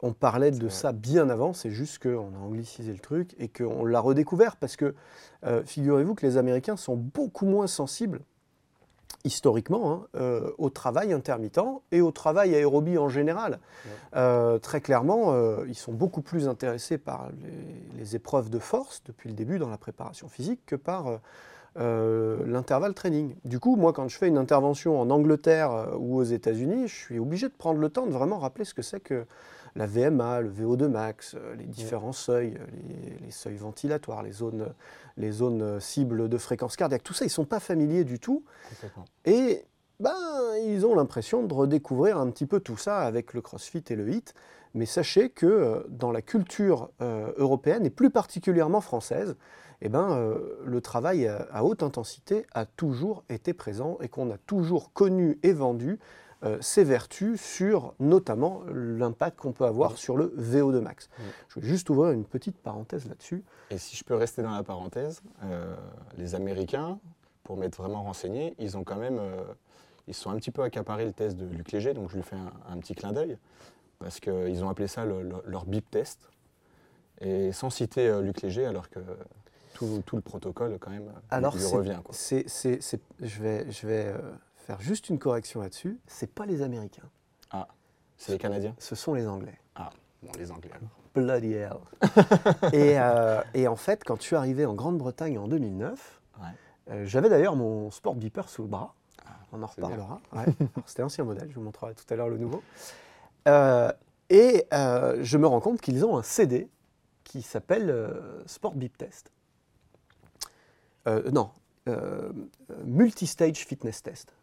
On 0.00 0.12
parlait 0.12 0.52
de 0.52 0.68
ça 0.68 0.92
bien 0.92 1.28
avant, 1.28 1.52
c'est 1.52 1.70
juste 1.70 2.00
qu'on 2.00 2.34
a 2.34 2.38
anglicisé 2.38 2.92
le 2.92 3.00
truc 3.00 3.34
et 3.38 3.48
qu'on 3.48 3.84
l'a 3.84 4.00
redécouvert 4.00 4.56
parce 4.56 4.76
que 4.76 4.94
euh, 5.44 5.62
figurez-vous 5.64 6.14
que 6.14 6.24
les 6.24 6.36
Américains 6.36 6.76
sont 6.76 6.96
beaucoup 6.96 7.46
moins 7.46 7.66
sensibles 7.66 8.20
historiquement 9.24 9.92
hein, 9.92 10.06
euh, 10.14 10.52
au 10.58 10.70
travail 10.70 11.12
intermittent 11.12 11.60
et 11.90 12.00
au 12.00 12.12
travail 12.12 12.54
aérobie 12.54 12.98
en 12.98 13.08
général. 13.08 13.58
Euh, 14.14 14.58
très 14.58 14.80
clairement, 14.80 15.34
ils 15.64 15.74
sont 15.74 15.92
beaucoup 15.92 16.22
plus 16.22 16.46
intéressés 16.46 16.98
par 16.98 17.28
les, 17.42 17.98
les 17.98 18.14
épreuves 18.14 18.48
de 18.48 18.60
force 18.60 19.02
depuis 19.04 19.28
le 19.28 19.34
début 19.34 19.58
dans 19.58 19.68
la 19.68 19.78
préparation 19.78 20.28
physique 20.28 20.60
que 20.64 20.76
par 20.76 21.18
euh, 21.78 22.38
l'intervalle 22.46 22.94
training. 22.94 23.36
Du 23.44 23.60
coup, 23.60 23.76
moi, 23.76 23.92
quand 23.92 24.08
je 24.08 24.16
fais 24.16 24.26
une 24.26 24.38
intervention 24.38 25.00
en 25.00 25.10
Angleterre 25.10 25.70
euh, 25.70 25.96
ou 25.96 26.16
aux 26.16 26.24
États-Unis, 26.24 26.88
je 26.88 26.94
suis 26.94 27.18
obligé 27.20 27.46
de 27.46 27.52
prendre 27.52 27.78
le 27.78 27.88
temps 27.88 28.06
de 28.06 28.10
vraiment 28.10 28.38
rappeler 28.38 28.64
ce 28.64 28.74
que 28.74 28.82
c'est 28.82 28.98
que 28.98 29.26
la 29.78 29.86
VMA, 29.86 30.40
le 30.42 30.50
VO2 30.50 30.88
max, 30.88 31.34
euh, 31.34 31.54
les 31.54 31.64
différents 31.64 32.12
seuils, 32.12 32.58
euh, 32.58 32.66
les, 32.88 33.26
les 33.26 33.30
seuils 33.30 33.56
ventilatoires, 33.56 34.22
les 34.22 34.32
zones, 34.32 34.66
les 35.16 35.30
zones 35.30 35.62
euh, 35.62 35.80
cibles 35.80 36.28
de 36.28 36.36
fréquence 36.36 36.76
cardiaque. 36.76 37.04
Tout 37.04 37.14
ça, 37.14 37.24
ils 37.24 37.28
ne 37.28 37.32
sont 37.32 37.44
pas 37.44 37.60
familiers 37.60 38.04
du 38.04 38.18
tout. 38.18 38.44
Et 39.24 39.64
ben, 40.00 40.14
ils 40.64 40.84
ont 40.84 40.94
l'impression 40.94 41.44
de 41.44 41.54
redécouvrir 41.54 42.18
un 42.18 42.30
petit 42.30 42.46
peu 42.46 42.60
tout 42.60 42.76
ça 42.76 42.98
avec 43.00 43.34
le 43.34 43.40
crossfit 43.40 43.84
et 43.88 43.96
le 43.96 44.08
hit. 44.10 44.34
Mais 44.74 44.84
sachez 44.84 45.30
que 45.30 45.46
euh, 45.46 45.80
dans 45.88 46.12
la 46.12 46.22
culture 46.22 46.90
euh, 47.00 47.32
européenne, 47.36 47.86
et 47.86 47.90
plus 47.90 48.10
particulièrement 48.10 48.80
française, 48.80 49.36
eh 49.80 49.88
ben, 49.88 50.10
euh, 50.10 50.58
le 50.64 50.80
travail 50.80 51.28
à, 51.28 51.46
à 51.52 51.62
haute 51.62 51.84
intensité 51.84 52.46
a 52.52 52.66
toujours 52.66 53.24
été 53.28 53.52
présent 53.54 53.96
et 54.00 54.08
qu'on 54.08 54.30
a 54.30 54.38
toujours 54.38 54.92
connu 54.92 55.38
et 55.44 55.52
vendu 55.52 55.92
euh, 55.92 56.27
ses 56.60 56.84
vertus 56.84 57.40
sur 57.40 57.94
notamment 57.98 58.62
l'impact 58.72 59.38
qu'on 59.40 59.52
peut 59.52 59.64
avoir 59.64 59.96
sur 59.98 60.16
le 60.16 60.32
VO2 60.38 60.80
max. 60.80 61.08
Ouais. 61.18 61.24
Je 61.48 61.60
vais 61.60 61.66
juste 61.66 61.90
ouvrir 61.90 62.12
une 62.12 62.24
petite 62.24 62.56
parenthèse 62.56 63.08
là-dessus. 63.08 63.42
Et 63.70 63.78
si 63.78 63.96
je 63.96 64.04
peux 64.04 64.14
rester 64.14 64.42
dans 64.42 64.52
la 64.54 64.62
parenthèse, 64.62 65.20
euh, 65.44 65.74
les 66.16 66.34
Américains, 66.36 67.00
pour 67.42 67.56
m'être 67.56 67.76
vraiment 67.76 68.02
renseigné, 68.04 68.54
ils 68.58 68.76
ont 68.76 68.84
quand 68.84 68.96
même, 68.96 69.18
euh, 69.18 69.42
ils 70.06 70.14
se 70.14 70.22
sont 70.22 70.30
un 70.30 70.36
petit 70.36 70.50
peu 70.52 70.62
accaparé 70.62 71.04
le 71.06 71.12
test 71.12 71.36
de 71.36 71.44
Luc 71.46 71.72
Léger, 71.72 71.92
donc 71.94 72.10
je 72.10 72.16
lui 72.16 72.22
fais 72.22 72.36
un, 72.36 72.52
un 72.70 72.78
petit 72.78 72.94
clin 72.94 73.12
d'œil, 73.12 73.36
parce 73.98 74.20
qu'ils 74.20 74.62
ont 74.64 74.68
appelé 74.68 74.86
ça 74.86 75.04
le- 75.04 75.22
le- 75.22 75.42
leur 75.46 75.64
BIP 75.64 75.90
test, 75.90 76.30
et 77.20 77.50
sans 77.52 77.70
citer 77.70 78.06
euh, 78.08 78.20
Luc 78.22 78.42
Léger, 78.42 78.64
alors 78.66 78.88
que 78.90 79.00
tout, 79.74 80.02
tout 80.06 80.16
le 80.16 80.22
protocole 80.22 80.78
quand 80.78 80.90
même 80.90 81.08
euh, 81.08 81.20
Alors, 81.30 81.56
lui 81.56 81.64
revient. 81.64 81.98
Quoi. 82.04 82.14
c'est- 82.14 82.46
je 83.20 83.42
vais, 83.42 83.70
je 83.70 83.86
vais 83.86 84.06
euh, 84.06 84.18
faire 84.68 84.80
juste 84.82 85.08
une 85.08 85.18
correction 85.18 85.62
là-dessus. 85.62 85.98
C'est 86.06 86.30
pas 86.30 86.44
les 86.44 86.60
Américains, 86.60 87.08
C'est 88.18 88.32
les 88.32 88.38
Canadiens? 88.38 88.74
Ce 88.78 88.94
sont 88.94 89.14
les 89.14 89.26
Anglais. 89.26 89.58
Ah, 89.74 89.88
bon, 90.22 90.30
les 90.38 90.52
Anglais 90.52 90.70
alors. 90.72 90.90
Bloody 91.14 91.54
hell. 91.54 91.78
et, 92.74 92.98
euh, 93.00 93.40
et 93.54 93.66
en 93.66 93.76
fait, 93.76 94.04
quand 94.04 94.16
je 94.16 94.22
suis 94.22 94.36
arrivé 94.36 94.66
en 94.66 94.74
Grande-Bretagne 94.74 95.38
en 95.38 95.48
2009, 95.48 96.20
Ouais. 96.38 96.46
Euh, 96.90 97.06
J'avais 97.06 97.30
d'ailleurs 97.30 97.56
mon 97.56 97.90
Sport 97.90 98.14
Beeper 98.14 98.48
sous 98.48 98.62
le 98.62 98.68
bras. 98.68 98.94
On 99.52 99.62
en 99.62 99.66
reparlera. 99.66 100.20
Ouais. 100.34 100.44
C'était 100.86 101.00
l'ancien 101.00 101.24
modèle, 101.24 101.48
je 101.48 101.54
vous 101.54 101.62
montrerai 101.62 101.94
tout 101.94 102.04
à 102.10 102.16
l'heure 102.16 102.28
le 102.28 102.36
nouveau. 102.36 102.62
Euh, 103.48 103.90
et 104.28 104.66
je 104.70 105.38
me 105.38 105.46
rends 105.46 105.60
compte 105.60 105.80
qu'ils 105.80 106.04
ont 106.04 106.18
un 106.18 106.22
CD 106.22 106.68
qui 107.24 107.40
s'appelle 107.40 108.12
Sport 108.44 108.74
Beep 108.74 108.98
Test. 108.98 109.32
Non, 111.06 111.50
Multistage 112.84 113.64
Fitness 113.64 114.02
Test. 114.02 114.34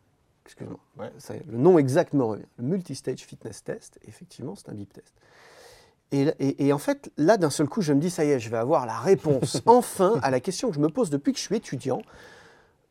Excuse-moi. 0.46 0.80
Ouais. 0.98 1.12
Le 1.48 1.58
nom 1.58 1.78
exact 1.80 2.14
me 2.14 2.24
revient. 2.24 2.46
Le 2.58 2.64
Multistage 2.66 3.20
Fitness 3.22 3.64
Test, 3.64 4.00
effectivement, 4.08 4.56
c'est 4.56 4.70
un 4.70 4.74
beep 4.74 4.94
test. 4.94 5.14
Et, 6.12 6.22
et- 6.40 6.68
et 6.68 6.74
en 6.74 6.78
fait, 6.78 7.12
là, 7.18 7.38
d'un 7.38 7.50
seul 7.50 7.68
coup, 7.68 7.82
je 7.82 7.92
me 7.94 8.00
dis, 8.00 8.12
ça 8.12 8.24
y 8.25 8.30
est, 8.30 8.40
je 8.40 8.50
vais 8.50 8.58
avoir 8.58 8.86
la 8.86 8.98
réponse, 9.00 9.62
enfin, 9.66 10.20
à 10.22 10.30
la 10.30 10.40
question 10.40 10.70
que 10.70 10.75
je 10.75 10.80
me 10.80 10.90
pose 10.90 11.10
depuis 11.10 11.34
que 11.34 11.40
je 11.40 11.44
suis 11.44 11.56
étudiant. 11.56 12.02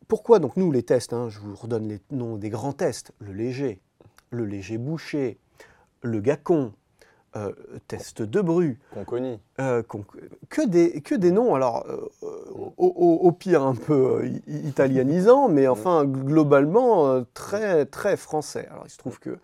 Pourquoi 0.08 0.38
donc 0.40 0.56
nous, 0.56 0.70
les 0.72 0.82
tests, 0.82 1.12
hein, 1.12 1.28
je 1.28 1.38
vous 1.38 1.54
redonne 1.54 1.88
les 1.88 2.00
noms 2.10 2.36
des 2.36 2.50
grands 2.50 2.72
tests, 2.72 3.12
le 3.20 3.32
léger, 3.32 3.80
le 4.30 4.44
léger 4.44 4.76
bouché, 4.76 5.38
le 6.02 6.20
gacon, 6.20 6.72
euh, 7.36 7.52
test 7.88 8.22
de 8.22 8.40
bru, 8.40 8.78
Conconi. 8.92 9.40
euh, 9.60 9.82
que, 10.48 10.66
des, 10.66 11.00
que 11.00 11.14
des 11.14 11.30
noms, 11.32 11.54
alors 11.54 11.84
euh, 11.88 12.08
au, 12.52 12.72
au- 12.76 13.18
au 13.26 13.32
pire 13.32 13.62
un 13.62 13.74
peu 13.74 14.26
i- 14.26 14.68
italianisants, 14.68 15.48
mais 15.48 15.66
enfin 15.66 16.04
globalement 16.04 17.24
très, 17.34 17.86
très 17.86 18.16
français. 18.16 18.68
Alors 18.70 18.84
il 18.86 18.90
se 18.90 18.98
trouve 18.98 19.18
que, 19.18 19.38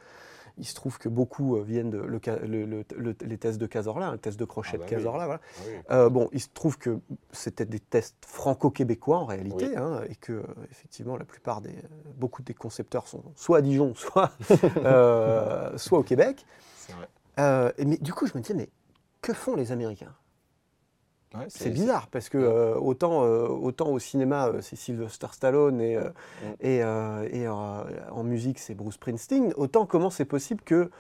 il 0.59 0.65
se 0.67 0.75
trouve 0.75 0.99
que 0.99 1.09
beaucoup 1.09 1.57
viennent 1.63 1.91
de 1.91 1.99
le 1.99 2.21
ca- 2.25 2.39
le- 2.47 2.65
le- 2.67 2.85
le- 2.97 3.17
les 3.23 3.39
tests 3.39 3.59
de 3.59 3.67
Cazorla, 3.67 4.13
le 4.13 4.19
test 4.19 4.39
de 4.39 4.45
crochet 4.45 4.73
Ah 4.75 4.79
bah 4.79 4.85
de 4.85 4.91
oui. 4.91 4.97
Cazorla. 4.97 5.25
voilà. 5.25 5.41
Ah 5.89 6.05
oui. 6.07 6.11
Bon, 6.13 6.29
il 6.33 6.41
se 6.41 6.49
trouve 6.53 6.79
que 6.79 6.99
c'était 7.33 7.65
des 7.65 7.81
tests 7.81 8.17
franco-québécois 8.27 9.19
en 9.19 9.25
réalité, 9.25 9.69
Oui. 9.71 9.77
hein, 9.77 10.03
et 10.09 10.15
que 10.17 10.43
effectivement 10.71 11.17
la 11.17 11.25
plupart 11.25 11.61
des, 11.61 11.75
beaucoup 12.19 12.43
des 12.43 12.55
concepteurs 12.55 13.09
sont 13.09 13.23
soit 13.37 13.59
à 13.59 13.63
Dijon, 13.63 13.95
soit, 13.97 14.31
soit 15.77 15.99
au 15.99 16.03
Québec. 16.03 16.45
C'est 16.77 16.93
vrai. 16.93 17.09
Euh, 17.39 17.71
mais 17.79 17.97
du 17.99 18.13
coup, 18.13 18.27
je 18.27 18.33
me 18.37 18.41
disais, 18.43 18.55
mais 18.55 18.69
que 19.23 19.33
font 19.33 19.55
les 19.57 19.73
Américains? 19.73 20.15
Ouais, 21.35 21.47
C'est 21.49 21.71
bizarre 21.71 22.09
parce 22.09 22.29
que 22.29 22.39
euh, 22.39 22.75
autant, 22.75 23.23
euh, 23.25 23.47
autant 23.47 23.89
au 23.91 24.01
cinéma, 24.01 24.51
c'est 24.63 24.75
Sylvester 24.75 25.29
Stallone 25.31 25.81
et, 25.81 25.97
Mm. 25.97 26.03
et, 26.61 26.77
et, 27.43 27.49
en 27.49 28.25
musique, 28.25 28.59
c'est 28.59 28.75
Bruce 28.75 28.95
Springsteen. 28.95 29.53
Autant 29.57 29.87
comment 29.87 30.11
c'est 30.11 30.25
possible 30.25 30.63
que 30.63 30.91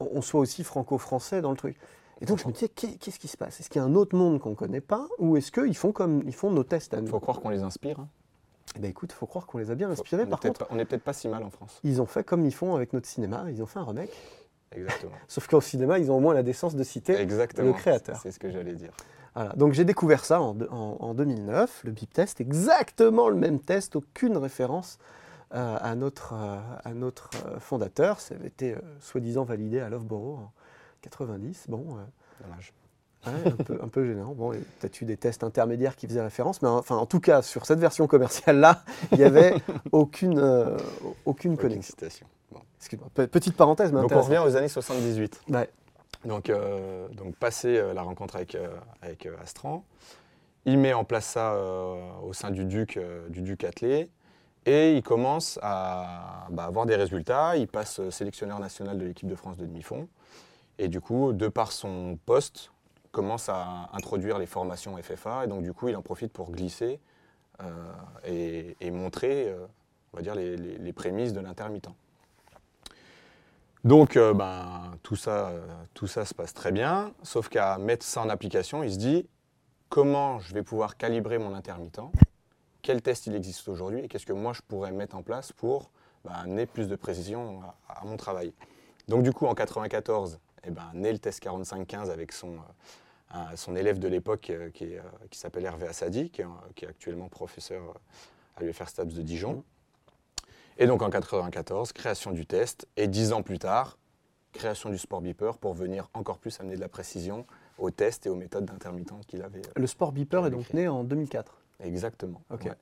on 0.00 0.20
soit 0.20 0.40
aussi 0.40 0.62
franco-français 0.62 1.40
dans 1.40 1.50
le 1.50 1.56
truc 1.56 1.76
Et 2.20 2.26
donc 2.26 2.38
je 2.38 2.46
me 2.46 2.52
disais, 2.52 2.68
qu'est- 2.68 2.98
qu'est-ce 2.98 3.18
qui 3.18 3.28
se 3.28 3.36
passe? 3.36 3.60
Est-ce 3.60 3.70
qu'il 3.70 3.80
y 3.80 3.84
a 3.84 3.86
un 3.88 3.94
autre 3.94 4.14
monde 4.16 4.40
qu'on 4.40 4.50
ne 4.50 4.54
connaît 4.54 4.80
pas? 4.82 5.06
Ou 5.18 5.36
est-ce 5.36 5.50
qu'ils 5.52 5.76
font 5.76 5.92
comme 5.92 6.22
ils 6.26 6.34
font 6.34 6.50
nos 6.50 6.64
tests 6.64 6.92
à 6.94 7.00
nous? 7.00 7.06
Faut 7.08 7.18
croire 7.20 7.40
qu'on 7.40 7.48
les 7.48 7.62
inspire. 7.62 7.98
hein. 8.00 8.08
Eh 8.76 8.80
ben, 8.80 8.90
écoute, 8.90 9.10
il 9.12 9.14
faut 9.16 9.26
croire 9.26 9.46
qu'on 9.46 9.58
les 9.58 9.70
a 9.70 9.74
bien 9.74 9.86
Faut- 9.86 9.92
inspirés. 9.94 10.24
on 10.24 10.28
Par 10.28 10.40
contre, 10.40 10.58
pas- 10.66 10.66
on 10.70 10.76
n'est 10.76 10.84
peut-être 10.84 11.02
pas 11.04 11.12
si 11.14 11.28
mal 11.28 11.42
en 11.42 11.50
France. 11.50 11.80
ils 11.84 12.02
ont 12.02 12.06
fait 12.06 12.22
comme 12.24 12.44
ils 12.44 12.52
font 12.54 12.74
avec 12.74 12.92
notre 12.92 13.06
cinéma. 13.06 13.46
Ils 13.50 13.62
ont 13.62 13.66
fait 13.66 13.78
un 13.78 13.84
remake. 13.84 14.10
Exactement. 14.72 15.12
Sauf 15.26 15.46
qu'au 15.48 15.60
cinéma, 15.60 15.98
ils 15.98 16.10
ont 16.10 16.16
au 16.16 16.20
moins 16.20 16.34
la 16.34 16.42
décence 16.42 16.74
de 16.76 16.82
citer 16.84 17.14
Exactement. 17.14 17.68
le 17.68 17.72
créateur. 17.74 18.18
C'est 18.22 18.30
ce 18.32 18.38
que 18.38 18.50
j'allais 18.50 18.74
dire. 18.74 18.92
Voilà. 19.34 19.52
Donc 19.54 19.72
j'ai 19.72 19.84
découvert 19.84 20.24
ça 20.24 20.40
en, 20.40 20.56
en- 20.70 20.96
en 21.00 21.14
2009, 21.14 21.82
le 21.84 21.92
BIP 21.92 22.12
test, 22.12 22.40
exactement 22.40 23.28
le 23.28 23.36
même 23.36 23.60
test, 23.60 23.94
aucune 23.96 24.36
référence 24.36 24.98
euh, 25.54 25.76
à 25.80 25.94
notre, 25.94 26.34
euh, 26.34 26.58
à 26.84 26.92
notre 26.92 27.30
euh, 27.46 27.58
fondateur. 27.60 28.20
Ça 28.20 28.34
avait 28.34 28.48
été 28.48 28.74
soi-disant 29.00 29.44
validé 29.44 29.80
à 29.80 29.88
Loughborough 29.88 30.38
en 30.40 30.52
90. 31.02 31.66
Bon, 31.68 31.96
Dommage. 32.42 32.72
ouais, 33.26 33.32
un, 33.52 33.64
peu, 33.64 33.78
un 33.82 33.88
peu 33.88 34.04
gênant. 34.04 34.34
Bon, 34.34 34.50
peut-être 34.80 35.00
eu 35.00 35.04
des 35.04 35.16
tests 35.16 35.44
intermédiaires 35.44 35.96
qui 35.96 36.06
faisaient 36.08 36.20
référence, 36.22 36.60
mais 36.62 36.68
enfin, 36.68 36.96
en 36.96 37.06
tout 37.06 37.20
cas, 37.20 37.40
sur 37.42 37.64
cette 37.64 37.78
version 37.78 38.06
commerciale-là, 38.06 38.82
il 39.12 39.18
n'y 39.18 39.24
avait 39.24 39.54
aucune, 39.92 40.38
aucune 40.40 40.76
Aucune 41.24 41.56
connexion. 41.56 41.92
citation. 41.96 42.26
Bon. 42.52 42.60
Excuse-moi, 42.78 43.08
pe- 43.14 43.26
petite 43.26 43.56
parenthèse, 43.56 43.92
mais 43.92 44.00
Donc 44.00 44.12
on 44.12 44.22
revient 44.22 44.42
aux 44.44 44.56
années 44.56 44.68
78. 44.68 45.40
Ouais. 45.50 45.70
Donc, 46.24 46.50
euh, 46.50 47.08
donc 47.08 47.36
passé 47.36 47.76
euh, 47.78 47.92
la 47.94 48.02
rencontre 48.02 48.36
avec, 48.36 48.54
euh, 48.54 48.68
avec 49.02 49.26
euh, 49.26 49.36
Astran, 49.42 49.84
il 50.64 50.78
met 50.78 50.92
en 50.92 51.04
place 51.04 51.26
ça 51.26 51.56
au 52.22 52.32
sein 52.32 52.50
du 52.50 52.64
Duc, 52.64 52.98
du 53.30 53.40
Duc 53.42 53.64
attelé 53.64 54.10
et 54.66 54.92
il 54.94 55.02
commence 55.02 55.58
à 55.62 56.46
bah, 56.50 56.64
avoir 56.64 56.84
des 56.84 56.96
résultats. 56.96 57.56
Il 57.56 57.68
passe 57.68 58.06
sélectionneur 58.10 58.58
national 58.58 58.98
de 58.98 59.06
l'équipe 59.06 59.28
de 59.28 59.34
France 59.34 59.56
de 59.56 59.64
demi-fond 59.64 60.08
et 60.78 60.88
du 60.88 61.00
coup, 61.00 61.32
de 61.32 61.48
par 61.48 61.72
son 61.72 62.18
poste, 62.26 62.70
commence 63.12 63.48
à 63.48 63.88
introduire 63.94 64.38
les 64.38 64.46
formations 64.46 64.96
FFA 64.98 65.44
et 65.44 65.46
donc 65.46 65.62
du 65.62 65.72
coup, 65.72 65.88
il 65.88 65.96
en 65.96 66.02
profite 66.02 66.32
pour 66.32 66.50
glisser 66.50 67.00
euh, 67.62 67.92
et, 68.26 68.76
et 68.80 68.90
montrer, 68.90 69.48
euh, 69.48 69.64
on 70.12 70.16
va 70.18 70.22
dire, 70.22 70.34
les, 70.34 70.56
les- 70.56 70.76
les 70.78 70.92
prémices 70.92 71.32
de 71.32 71.40
l'intermittent. 71.40 71.88
Donc, 73.88 74.18
euh, 74.18 74.34
ben, 74.34 74.98
tout, 75.02 75.16
ça, 75.16 75.50
tout 75.94 76.06
ça 76.06 76.26
se 76.26 76.34
passe 76.34 76.52
très 76.52 76.72
bien, 76.72 77.14
sauf 77.22 77.48
qu'à 77.48 77.78
mettre 77.78 78.04
ça 78.04 78.20
en 78.20 78.28
application, 78.28 78.82
il 78.82 78.92
se 78.92 78.98
dit 78.98 79.26
comment 79.88 80.40
je 80.40 80.52
vais 80.52 80.62
pouvoir 80.62 80.98
calibrer 80.98 81.38
mon 81.38 81.54
intermittent, 81.54 82.02
quel 82.82 83.00
test 83.00 83.28
il 83.28 83.34
existe 83.34 83.66
aujourd'hui? 83.66 84.00
Et 84.00 84.08
qu'est-ce 84.08 84.26
que 84.26 84.34
moi 84.34 84.52
je 84.52 84.60
pourrais 84.60 84.92
mettre 84.92 85.16
en 85.16 85.22
place 85.22 85.52
pour 85.52 85.90
ben, 86.26 86.32
amener 86.32 86.66
plus 86.66 86.86
de 86.86 86.96
précision 86.96 87.62
à, 87.88 88.04
mon 88.04 88.18
travail? 88.18 88.52
Donc, 89.08 89.22
du 89.22 89.32
coup, 89.32 89.46
en 89.46 89.54
94, 89.54 90.38
eh 90.64 90.70
ben, 90.70 90.84
naît 90.92 91.12
le 91.12 91.18
test 91.18 91.40
4515 91.40 92.10
avec 92.10 92.32
son, 92.32 92.56
euh, 93.34 93.38
son 93.56 93.74
élève 93.74 93.98
de 93.98 94.08
l'époque 94.08 94.50
euh, 94.50 94.68
qui, 94.68 94.98
s'appelle 95.38 95.64
Hervé 95.64 95.86
Assadi, 95.86 96.28
qui 96.28 96.42
est, 96.42 96.86
actuellement 96.86 97.30
professeur 97.30 97.98
à 98.58 98.64
l'UFR 98.64 98.86
STAPS 98.86 99.14
de 99.14 99.22
Dijon. 99.22 99.64
Et 100.78 100.86
donc 100.86 101.02
en 101.02 101.10
94, 101.10 101.92
création 101.92 102.30
du 102.30 102.46
test, 102.46 102.86
et 102.96 103.08
dix 103.08 103.32
ans 103.32 103.42
plus 103.42 103.58
tard, 103.58 103.98
création 104.52 104.90
du 104.90 104.98
Sport 104.98 105.20
Beeper 105.20 105.58
pour 105.58 105.74
venir 105.74 106.08
encore 106.14 106.38
plus 106.38 106.58
amener 106.60 106.76
de 106.76 106.80
la 106.80 106.88
précision 106.88 107.46
aux 107.78 107.90
tests 107.90 108.26
et 108.26 108.30
aux 108.30 108.34
méthodes 108.36 108.64
d'intermittent 108.64 109.12
qu'il 109.26 109.42
avait. 109.42 109.60
euh, 109.66 109.70
Le 109.76 109.86
Sport 109.86 110.12
Beeper 110.12 110.46
est 110.46 110.50
donc 110.50 110.72
né 110.72 110.88
en 110.88 111.04
2004. 111.04 111.60
Exactement. 111.80 112.42
Ok. 112.50 112.64
ouais. 112.64 112.72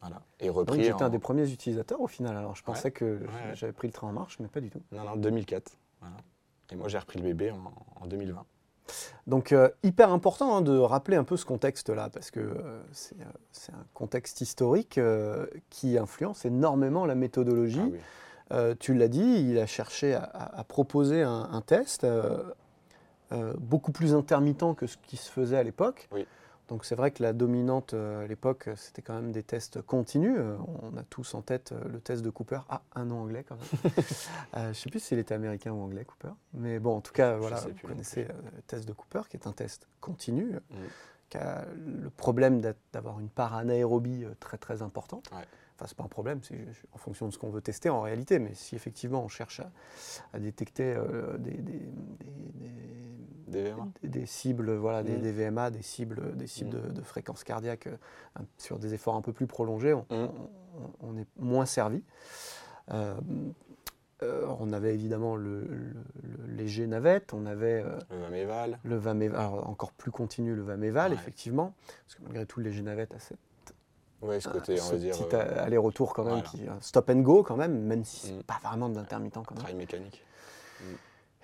Voilà. 0.00 0.22
Et 0.38 0.46
Donc 0.48 0.56
repris 0.56 0.84
j'étais 0.84 1.02
un 1.02 1.08
des 1.08 1.18
premiers 1.18 1.50
utilisateurs 1.50 2.00
au 2.00 2.06
final. 2.06 2.36
Alors 2.36 2.54
je 2.54 2.62
pensais 2.62 2.86
Ouais. 2.86 2.92
que 2.92 3.04
ouais. 3.20 3.54
j'avais 3.54 3.72
pris 3.72 3.88
le 3.88 3.92
train 3.92 4.08
en 4.08 4.12
marche, 4.12 4.38
mais 4.38 4.46
pas 4.48 4.60
du 4.60 4.70
tout. 4.70 4.80
Non, 4.92 5.02
non, 5.04 5.16
2004. 5.16 5.72
Voilà. 6.00 6.16
Et 6.70 6.76
moi, 6.76 6.86
j'ai 6.88 6.98
repris 6.98 7.18
le 7.18 7.24
bébé 7.24 7.50
en, 7.50 7.72
en 8.00 8.06
2020. 8.06 8.44
Donc 9.26 9.52
euh, 9.52 9.68
hyper 9.82 10.12
important 10.12 10.56
hein, 10.56 10.60
de 10.62 10.76
rappeler 10.76 11.16
un 11.16 11.24
peu 11.24 11.36
ce 11.36 11.44
contexte-là, 11.44 12.08
parce 12.12 12.30
que 12.30 12.40
euh, 12.40 12.80
c'est 12.92 13.20
euh, 13.20 13.24
c'est 13.52 13.72
un 13.72 13.84
contexte 13.94 14.40
historique 14.40 15.00
qui 15.70 15.98
influence 15.98 16.44
énormément 16.44 17.06
la 17.06 17.14
méthodologie. 17.14 17.80
Ah 17.82 17.88
oui. 17.90 18.76
Tu 18.80 18.94
l'as 18.94 19.08
dit, 19.08 19.44
il 19.46 19.58
a 19.58 19.66
cherché 19.66 20.14
à, 20.14 20.64
proposer 20.66 21.22
un, 21.22 21.50
un 21.52 21.60
test 21.60 22.06
beaucoup 23.58 23.92
plus 23.92 24.14
intermittent 24.14 24.74
que 24.74 24.86
ce 24.86 24.96
qui 24.96 25.18
se 25.18 25.30
faisait 25.30 25.58
à 25.58 25.62
l'époque. 25.62 26.08
Oui. 26.12 26.26
Donc 26.68 26.84
c'est 26.84 26.94
vrai 26.94 27.10
que 27.10 27.22
la 27.22 27.32
dominante 27.32 27.94
euh, 27.94 28.24
à 28.24 28.26
l'époque, 28.26 28.68
c'était 28.76 29.00
quand 29.02 29.14
même 29.14 29.32
des 29.32 29.42
tests 29.42 29.80
continus. 29.82 30.36
Euh, 30.38 30.56
On 30.82 30.96
a 30.96 31.02
tous 31.02 31.34
en 31.34 31.40
tête 31.42 31.72
euh, 31.72 31.80
le 31.88 32.00
test 32.00 32.22
de 32.22 32.30
Cooper. 32.30 32.60
Ah, 32.68 32.82
un 32.94 33.06
nom 33.06 33.20
anglais 33.22 33.44
quand 33.48 33.56
même. 33.56 33.92
Euh, 34.56 34.62
je 34.64 34.68
ne 34.68 34.72
sais 34.74 34.90
plus 34.90 35.00
s'il 35.00 35.18
était 35.18 35.34
américain 35.34 35.72
ou 35.72 35.80
anglais, 35.82 36.04
Cooper. 36.04 36.32
Mais 36.54 36.78
bon, 36.78 36.96
en 36.96 37.00
tout 37.00 37.12
cas, 37.12 37.36
voilà, 37.36 37.56
vous 37.60 37.86
connaissez 37.88 38.24
euh, 38.24 38.32
le 38.56 38.62
test 38.62 38.86
de 38.88 38.92
Cooper, 38.92 39.22
qui 39.28 39.36
est 39.36 39.46
un 39.46 39.52
test 39.52 39.86
continu, 40.00 40.54
euh, 40.54 40.60
Mm. 40.70 40.88
qui 41.30 41.36
a 41.38 41.64
le 41.86 42.08
problème 42.10 42.60
d'avoir 42.92 43.20
une 43.20 43.28
part 43.28 43.54
anaérobie 43.54 44.24
euh, 44.24 44.34
très 44.40 44.56
très 44.58 44.80
importante. 44.82 45.30
Ouais. 45.32 45.44
Enfin, 45.78 45.86
c'est 45.86 45.96
pas 45.96 46.02
un 46.02 46.08
problème, 46.08 46.40
c'est 46.42 46.58
en 46.92 46.98
fonction 46.98 47.28
de 47.28 47.32
ce 47.32 47.38
qu'on 47.38 47.50
veut 47.50 47.60
tester 47.60 47.88
en 47.88 48.00
réalité. 48.00 48.40
Mais 48.40 48.52
si 48.54 48.74
effectivement 48.74 49.22
on 49.22 49.28
cherche 49.28 49.60
à, 49.60 49.70
à 50.32 50.40
détecter 50.40 50.92
euh, 50.96 51.38
des, 54.02 54.26
cibles, 54.26 54.74
voilà, 54.74 55.02
des, 55.02 55.16
Mm. 55.16 55.20
des 55.22 55.32
VMA, 55.32 55.70
des 55.70 55.82
cibles, 55.82 56.36
des 56.36 56.46
cibles 56.46 56.76
Mm. 56.76 56.82
de, 56.88 56.92
de 56.92 57.02
fréquence 57.02 57.44
cardiaque 57.44 57.86
euh, 57.86 57.96
sur 58.56 58.78
des 58.78 58.92
efforts 58.94 59.14
un 59.14 59.22
peu 59.22 59.32
plus 59.32 59.46
prolongés, 59.46 59.94
on, 59.94 60.02
Mm. 60.10 60.28
on- 61.00 61.08
on 61.10 61.16
est 61.16 61.26
moins 61.38 61.64
servi. 61.66 62.02
Euh, 62.90 63.14
euh, 64.24 64.46
on 64.58 64.72
avait 64.72 64.94
évidemment 64.94 65.36
le, 65.36 65.60
le- 65.60 65.94
le 66.38 66.46
léger 66.52 66.86
navette, 66.88 67.32
on 67.34 67.46
avait 67.46 67.82
euh, 67.84 67.98
Le 68.10 68.18
Vaméval. 68.18 68.78
le 68.82 68.96
Vaméval, 68.96 69.38
alors 69.40 69.68
encore 69.68 69.92
plus 69.92 70.10
continu 70.10 70.54
le 70.56 70.62
Vaméval, 70.62 71.12
Ouais. 71.12 71.16
effectivement, 71.16 71.74
parce 72.04 72.16
que 72.16 72.22
malgré 72.24 72.44
tout 72.46 72.58
le 72.60 72.64
léger 72.68 72.82
navette 72.82 73.14
a 73.14 73.18
cette, 73.20 73.38
Ouais, 74.20 74.40
ce 74.40 74.48
côté, 74.48 74.74
on 74.80 74.84
ce 74.84 74.92
va 74.92 74.98
dire, 74.98 75.12
petit 75.16 75.36
euh, 75.36 75.64
aller-retour 75.64 76.12
quand 76.12 76.24
même, 76.24 76.34
voilà. 76.34 76.48
qui, 76.48 76.66
un 76.68 76.80
stop 76.80 77.08
and 77.10 77.20
go 77.20 77.42
quand 77.44 77.56
même, 77.56 77.78
même 77.82 78.04
si 78.04 78.26
c'est 78.26 78.32
Mm. 78.32 78.42
pas 78.42 78.58
vraiment 78.64 78.88
de 78.88 78.96
l'intermittent 78.96 79.34
quand 79.34 79.50
même. 79.52 79.58
travail 79.58 79.76
mécanique. 79.76 80.22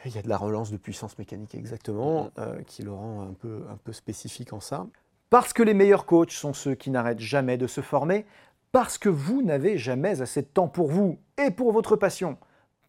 Il 0.07 0.15
y 0.15 0.19
a 0.19 0.23
de 0.23 0.29
la 0.29 0.37
relance 0.37 0.71
de 0.71 0.77
puissance 0.77 1.17
mécanique 1.19 1.55
exactement, 1.55 2.25
Mhm. 2.25 2.31
euh, 2.39 2.63
qui 2.67 2.83
le 2.83 2.93
rend 2.93 3.23
un 3.23 3.33
peu, 3.33 3.65
un 3.71 3.77
peu 3.77 3.93
spécifique 3.93 4.53
en 4.53 4.61
ça. 4.61 4.87
Parce 5.31 5.53
que 5.55 5.63
les 5.63 5.73
meilleurs 5.73 6.05
coachs 6.05 6.31
sont 6.33 6.53
ceux 6.53 6.75
qui 6.75 6.91
n'arrêtent 6.91 7.21
jamais 7.21 7.57
de 7.57 7.67
se 7.67 7.81
former, 7.81 8.27
parce 8.71 8.99
que 8.99 9.09
vous 9.09 9.41
n'avez 9.43 9.79
jamais 9.79 10.21
assez 10.21 10.43
de 10.43 10.47
temps 10.47 10.69
pour 10.69 10.89
vous 10.89 11.19
et 11.39 11.51
pour 11.51 11.73
votre 11.73 11.97
passion, 11.97 12.37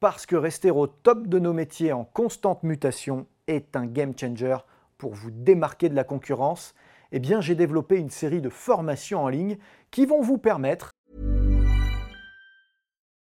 parce 0.01 0.25
que 0.25 0.35
rester 0.35 0.71
au 0.71 0.87
top 0.87 1.27
de 1.27 1.39
nos 1.39 1.53
métiers 1.53 1.93
en 1.93 2.03
constante 2.03 2.63
mutation 2.63 3.27
est 3.47 3.75
un 3.77 3.85
game 3.85 4.13
changer 4.19 4.57
pour 4.97 5.13
vous 5.13 5.31
démarquer 5.31 5.87
de 5.89 5.95
la 5.95 6.03
concurrence 6.03 6.73
eh 7.15 7.19
bien 7.19 7.39
j'ai 7.39 7.55
développé 7.55 7.95
une 7.95 8.09
série 8.09 8.41
de 8.41 8.49
formations 8.49 9.23
en 9.23 9.29
ligne 9.29 9.57
qui 9.89 10.05
vont 10.05 10.21
vous 10.21 10.37
permettre 10.37 10.91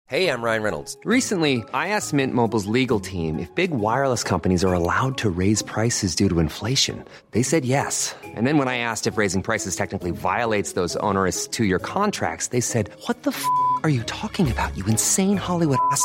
Hey, 0.06 0.28
I'm 0.28 0.42
Ryan 0.42 0.62
Reynolds. 0.62 0.98
Recently, 1.04 1.64
I 1.72 1.88
asked 1.88 2.12
Mint 2.12 2.34
Mobile's 2.34 2.66
legal 2.66 3.00
team 3.00 3.38
if 3.38 3.52
big 3.54 3.70
wireless 3.70 4.22
companies 4.22 4.62
are 4.62 4.74
allowed 4.74 5.16
to 5.18 5.30
raise 5.30 5.62
prices 5.62 6.14
due 6.14 6.28
to 6.28 6.40
inflation. 6.40 7.02
They 7.30 7.42
said 7.42 7.64
yes. 7.64 8.14
And 8.36 8.46
then 8.46 8.58
when 8.58 8.68
I 8.68 8.76
asked 8.78 9.06
if 9.06 9.16
raising 9.16 9.42
prices 9.42 9.76
technically 9.76 10.10
violates 10.10 10.74
those 10.74 10.94
onerous 10.96 11.48
two-year 11.48 11.78
contracts, 11.78 12.48
they 12.48 12.60
said, 12.60 12.90
"What 13.06 13.22
the 13.22 13.30
f*** 13.30 13.42
are 13.82 13.88
you 13.88 14.02
talking 14.02 14.50
about? 14.50 14.76
You 14.76 14.84
insane 14.86 15.38
Hollywood 15.38 15.78
ass." 15.90 16.04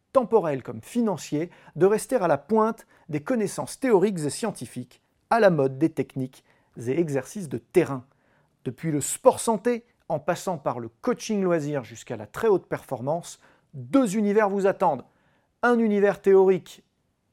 temporel 0.13 0.63
comme 0.63 0.81
financier 0.81 1.49
de 1.75 1.85
rester 1.85 2.15
à 2.15 2.27
la 2.27 2.37
pointe 2.37 2.85
des 3.09 3.21
connaissances 3.21 3.79
théoriques 3.79 4.19
et 4.19 4.29
scientifiques, 4.29 5.01
à 5.29 5.39
la 5.39 5.49
mode 5.49 5.77
des 5.77 5.89
techniques 5.89 6.43
et 6.77 6.99
exercices 6.99 7.49
de 7.49 7.57
terrain. 7.57 8.05
Depuis 8.65 8.91
le 8.91 9.01
sport 9.01 9.39
santé, 9.39 9.85
en 10.09 10.19
passant 10.19 10.57
par 10.57 10.79
le 10.79 10.89
coaching 11.01 11.41
loisir 11.41 11.83
jusqu'à 11.83 12.17
la 12.17 12.27
très 12.27 12.47
haute 12.47 12.67
performance, 12.67 13.39
deux 13.73 14.17
univers 14.17 14.49
vous 14.49 14.67
attendent. 14.67 15.05
Un 15.63 15.79
univers 15.79 16.21
théorique 16.21 16.83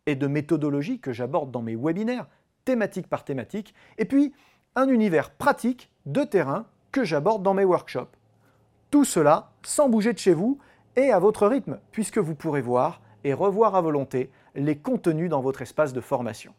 et 0.07 0.15
de 0.15 0.27
méthodologie 0.27 1.01
que 1.01 1.13
j'aborde 1.13 1.51
dans 1.51 1.63
mes 1.63 1.77
webinaires, 1.77 2.29
thématique 2.65 3.09
par 3.09 3.25
thématique, 3.25 3.75
et 3.99 4.05
puis 4.05 4.33
un 4.75 4.89
univers 4.89 5.31
pratique 5.31 5.91
de 6.07 6.23
terrain 6.23 6.67
que 6.93 7.05
j'aborde 7.05 7.43
dans 7.43 7.55
mes 7.55 7.65
workshops. 7.65 8.17
Tout 8.91 9.05
cela 9.05 9.51
sans 9.63 9.89
bouger 9.89 10.13
de 10.13 10.19
chez 10.19 10.33
vous 10.33 10.59
et 10.99 11.13
à 11.13 11.21
votre 11.21 11.47
rythme, 11.47 11.79
puisque 11.93 12.19
vous 12.19 12.35
pourrez 12.35 12.61
voir 12.61 13.01
et 13.23 13.33
revoir 13.33 13.77
à 13.77 13.81
volonté 13.81 14.31
les 14.57 14.77
contenus 14.77 15.31
dans 15.31 15.41
votre 15.41 15.63
espace 15.63 15.93
de 15.93 16.01
formation. 16.01 16.55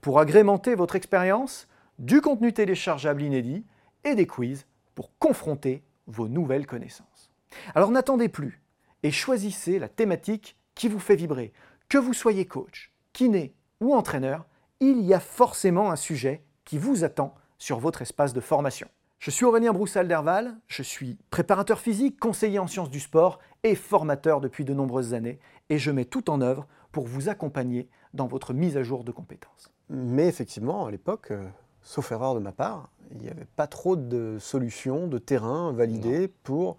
Pour 0.00 0.18
agrémenter 0.18 0.74
votre 0.74 0.96
expérience, 0.96 1.68
du 1.98 2.20
contenu 2.20 2.52
téléchargeable 2.52 3.22
inédit 3.22 3.64
et 4.04 4.16
des 4.16 4.26
quiz 4.26 4.66
pour 4.94 5.16
confronter 5.18 5.84
vos 6.08 6.28
nouvelles 6.28 6.66
connaissances. 6.66 7.30
Alors 7.74 7.90
n'attendez 7.90 8.28
plus 8.28 8.62
et 9.02 9.12
choisissez 9.12 9.78
la 9.78 9.88
thématique 9.88 10.56
qui 10.74 10.88
vous 10.88 10.98
fait 10.98 11.16
vibrer. 11.16 11.52
Que 11.88 11.98
vous 11.98 12.14
soyez 12.14 12.46
coach, 12.46 12.92
kiné 13.12 13.54
ou 13.80 13.94
entraîneur, 13.94 14.46
il 14.80 15.00
y 15.02 15.14
a 15.14 15.20
forcément 15.20 15.90
un 15.92 15.96
sujet 15.96 16.42
qui 16.64 16.78
vous 16.78 17.04
attend 17.04 17.34
sur 17.58 17.78
votre 17.78 18.02
espace 18.02 18.32
de 18.32 18.40
formation. 18.40 18.88
Je 19.18 19.30
suis 19.30 19.44
Aurélien 19.44 19.72
Broussal-Derval, 19.72 20.56
je 20.66 20.82
suis 20.82 21.16
préparateur 21.30 21.80
physique, 21.80 22.20
conseiller 22.20 22.58
en 22.58 22.66
sciences 22.66 22.90
du 22.90 23.00
sport 23.00 23.38
et 23.64 23.74
formateur 23.74 24.40
depuis 24.40 24.64
de 24.64 24.74
nombreuses 24.74 25.14
années, 25.14 25.38
et 25.70 25.78
je 25.78 25.90
mets 25.90 26.04
tout 26.04 26.30
en 26.30 26.40
œuvre 26.42 26.66
pour 26.92 27.06
vous 27.06 27.28
accompagner 27.28 27.88
dans 28.14 28.26
votre 28.26 28.52
mise 28.52 28.76
à 28.76 28.82
jour 28.82 29.04
de 29.04 29.12
compétences. 29.12 29.72
Mais 29.88 30.28
effectivement, 30.28 30.86
à 30.86 30.90
l'époque, 30.90 31.30
euh, 31.30 31.48
sauf 31.82 32.12
erreur 32.12 32.34
de 32.34 32.40
ma 32.40 32.52
part, 32.52 32.90
il 33.10 33.18
n'y 33.18 33.28
avait 33.28 33.46
pas 33.56 33.66
trop 33.66 33.96
de 33.96 34.36
solutions, 34.38 35.06
de 35.06 35.18
terrain 35.18 35.72
validé 35.72 36.28
pour 36.28 36.76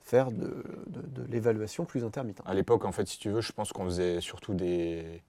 faire 0.00 0.30
de, 0.30 0.64
de- 0.86 1.02
de 1.22 1.24
l'évaluation 1.30 1.84
plus 1.84 2.04
intermittente. 2.04 2.46
À 2.48 2.54
l'époque, 2.54 2.84
en 2.84 2.92
fait, 2.92 3.06
si 3.06 3.18
tu 3.18 3.30
veux, 3.30 3.40
je 3.40 3.52
pense 3.52 3.72
qu'on 3.72 3.84
faisait 3.84 4.20
surtout 4.20 4.54
des, 4.54 5.22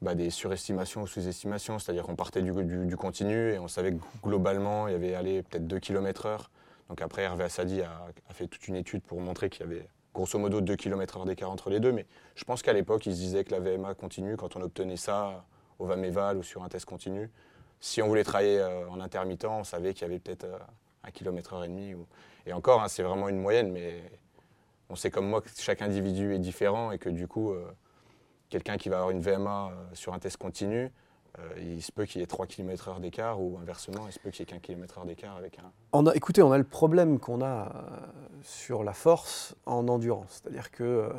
bah, 0.00 0.14
des 0.14 0.30
surestimations 0.30 1.02
ou 1.02 1.06
sous-estimations, 1.06 1.78
c'est-à-dire 1.78 2.04
qu'on 2.04 2.16
partait 2.16 2.42
du, 2.42 2.52
continu 2.96 3.52
et 3.52 3.58
on 3.58 3.68
savait 3.68 3.92
que 3.92 4.00
globalement, 4.22 4.88
il 4.88 4.92
y 4.92 4.94
avait 4.94 5.14
allé 5.14 5.42
peut-être 5.42 5.66
2 5.66 5.78
km/h. 5.80 6.48
Donc 6.88 7.02
après, 7.02 7.22
Hervé 7.22 7.44
Assadi 7.44 7.82
a, 7.82 8.06
fait 8.30 8.46
toute 8.46 8.66
une 8.68 8.76
étude 8.76 9.02
pour 9.02 9.20
montrer 9.20 9.50
qu'il 9.50 9.66
y 9.66 9.68
avait 9.68 9.88
grosso 10.14 10.38
modo 10.38 10.60
2 10.60 10.76
km/h 10.76 11.26
d'écart 11.26 11.50
entre 11.50 11.70
les 11.70 11.80
deux. 11.80 11.92
Mais 11.92 12.06
je 12.36 12.44
pense 12.44 12.62
qu'à 12.62 12.72
l'époque, 12.72 13.06
il 13.06 13.12
se 13.12 13.18
disait 13.18 13.44
que 13.44 13.50
la 13.50 13.60
VMA 13.60 13.94
continue, 13.94 14.36
quand 14.36 14.56
on 14.56 14.62
obtenait 14.62 14.96
ça 14.96 15.44
au 15.78 15.86
VAMEVAL 15.86 16.38
ou 16.38 16.42
sur 16.42 16.62
un 16.62 16.68
test 16.68 16.84
continu, 16.86 17.30
si 17.80 18.02
on 18.02 18.08
voulait 18.08 18.24
travailler 18.24 18.58
euh, 18.58 18.88
en 18.88 19.00
intermittent, 19.00 19.44
on 19.44 19.64
savait 19.64 19.94
qu'il 19.94 20.02
y 20.02 20.10
avait 20.10 20.18
peut-être 20.18 20.44
euh, 20.44 20.58
un 21.04 21.10
kilomètre 21.10 21.54
heure 21.54 21.64
et 21.64 21.68
demi. 21.68 21.94
Et 22.46 22.52
encore, 22.52 22.82
hein, 22.82 22.88
c'est 22.88 23.02
vraiment 23.02 23.28
une 23.28 23.40
moyenne, 23.40 23.70
mais 23.70 24.02
on 24.88 24.96
sait 24.96 25.10
comme 25.10 25.28
moi 25.28 25.40
que 25.40 25.48
chaque 25.56 25.82
individu 25.82 26.34
est 26.34 26.38
différent 26.38 26.92
et 26.92 26.98
que 26.98 27.08
du 27.08 27.28
coup, 27.28 27.52
euh, 27.52 27.64
quelqu'un 28.48 28.76
qui 28.76 28.88
va 28.88 28.96
avoir 28.96 29.10
une 29.10 29.20
VMA 29.20 29.68
euh, 29.68 29.74
sur 29.94 30.12
un 30.14 30.18
test 30.18 30.36
continu, 30.36 30.90
euh, 31.38 31.42
il 31.60 31.82
se 31.82 31.92
peut 31.92 32.04
qu'il 32.06 32.20
y 32.20 32.24
ait 32.24 32.26
3 32.26 32.46
km/h 32.46 33.00
d'écart 33.00 33.40
ou 33.40 33.58
inversement, 33.60 34.06
il 34.06 34.12
se 34.12 34.18
peut 34.18 34.30
qu'il 34.30 34.40
y 34.40 34.42
ait 34.42 34.46
qu'un 34.46 34.58
kilomètre 34.58 34.98
heure 34.98 35.04
d'écart 35.04 35.36
avec 35.36 35.58
un. 35.58 35.70
On 35.92 36.06
a, 36.06 36.14
écoutez, 36.14 36.42
on 36.42 36.50
a 36.52 36.58
le 36.58 36.64
problème 36.64 37.18
qu'on 37.20 37.42
a 37.42 37.46
euh, 37.46 38.06
sur 38.42 38.82
la 38.82 38.92
force 38.92 39.54
en 39.66 39.86
endurance. 39.88 40.40
C'est-à-dire 40.42 40.70
qu'il 40.70 41.10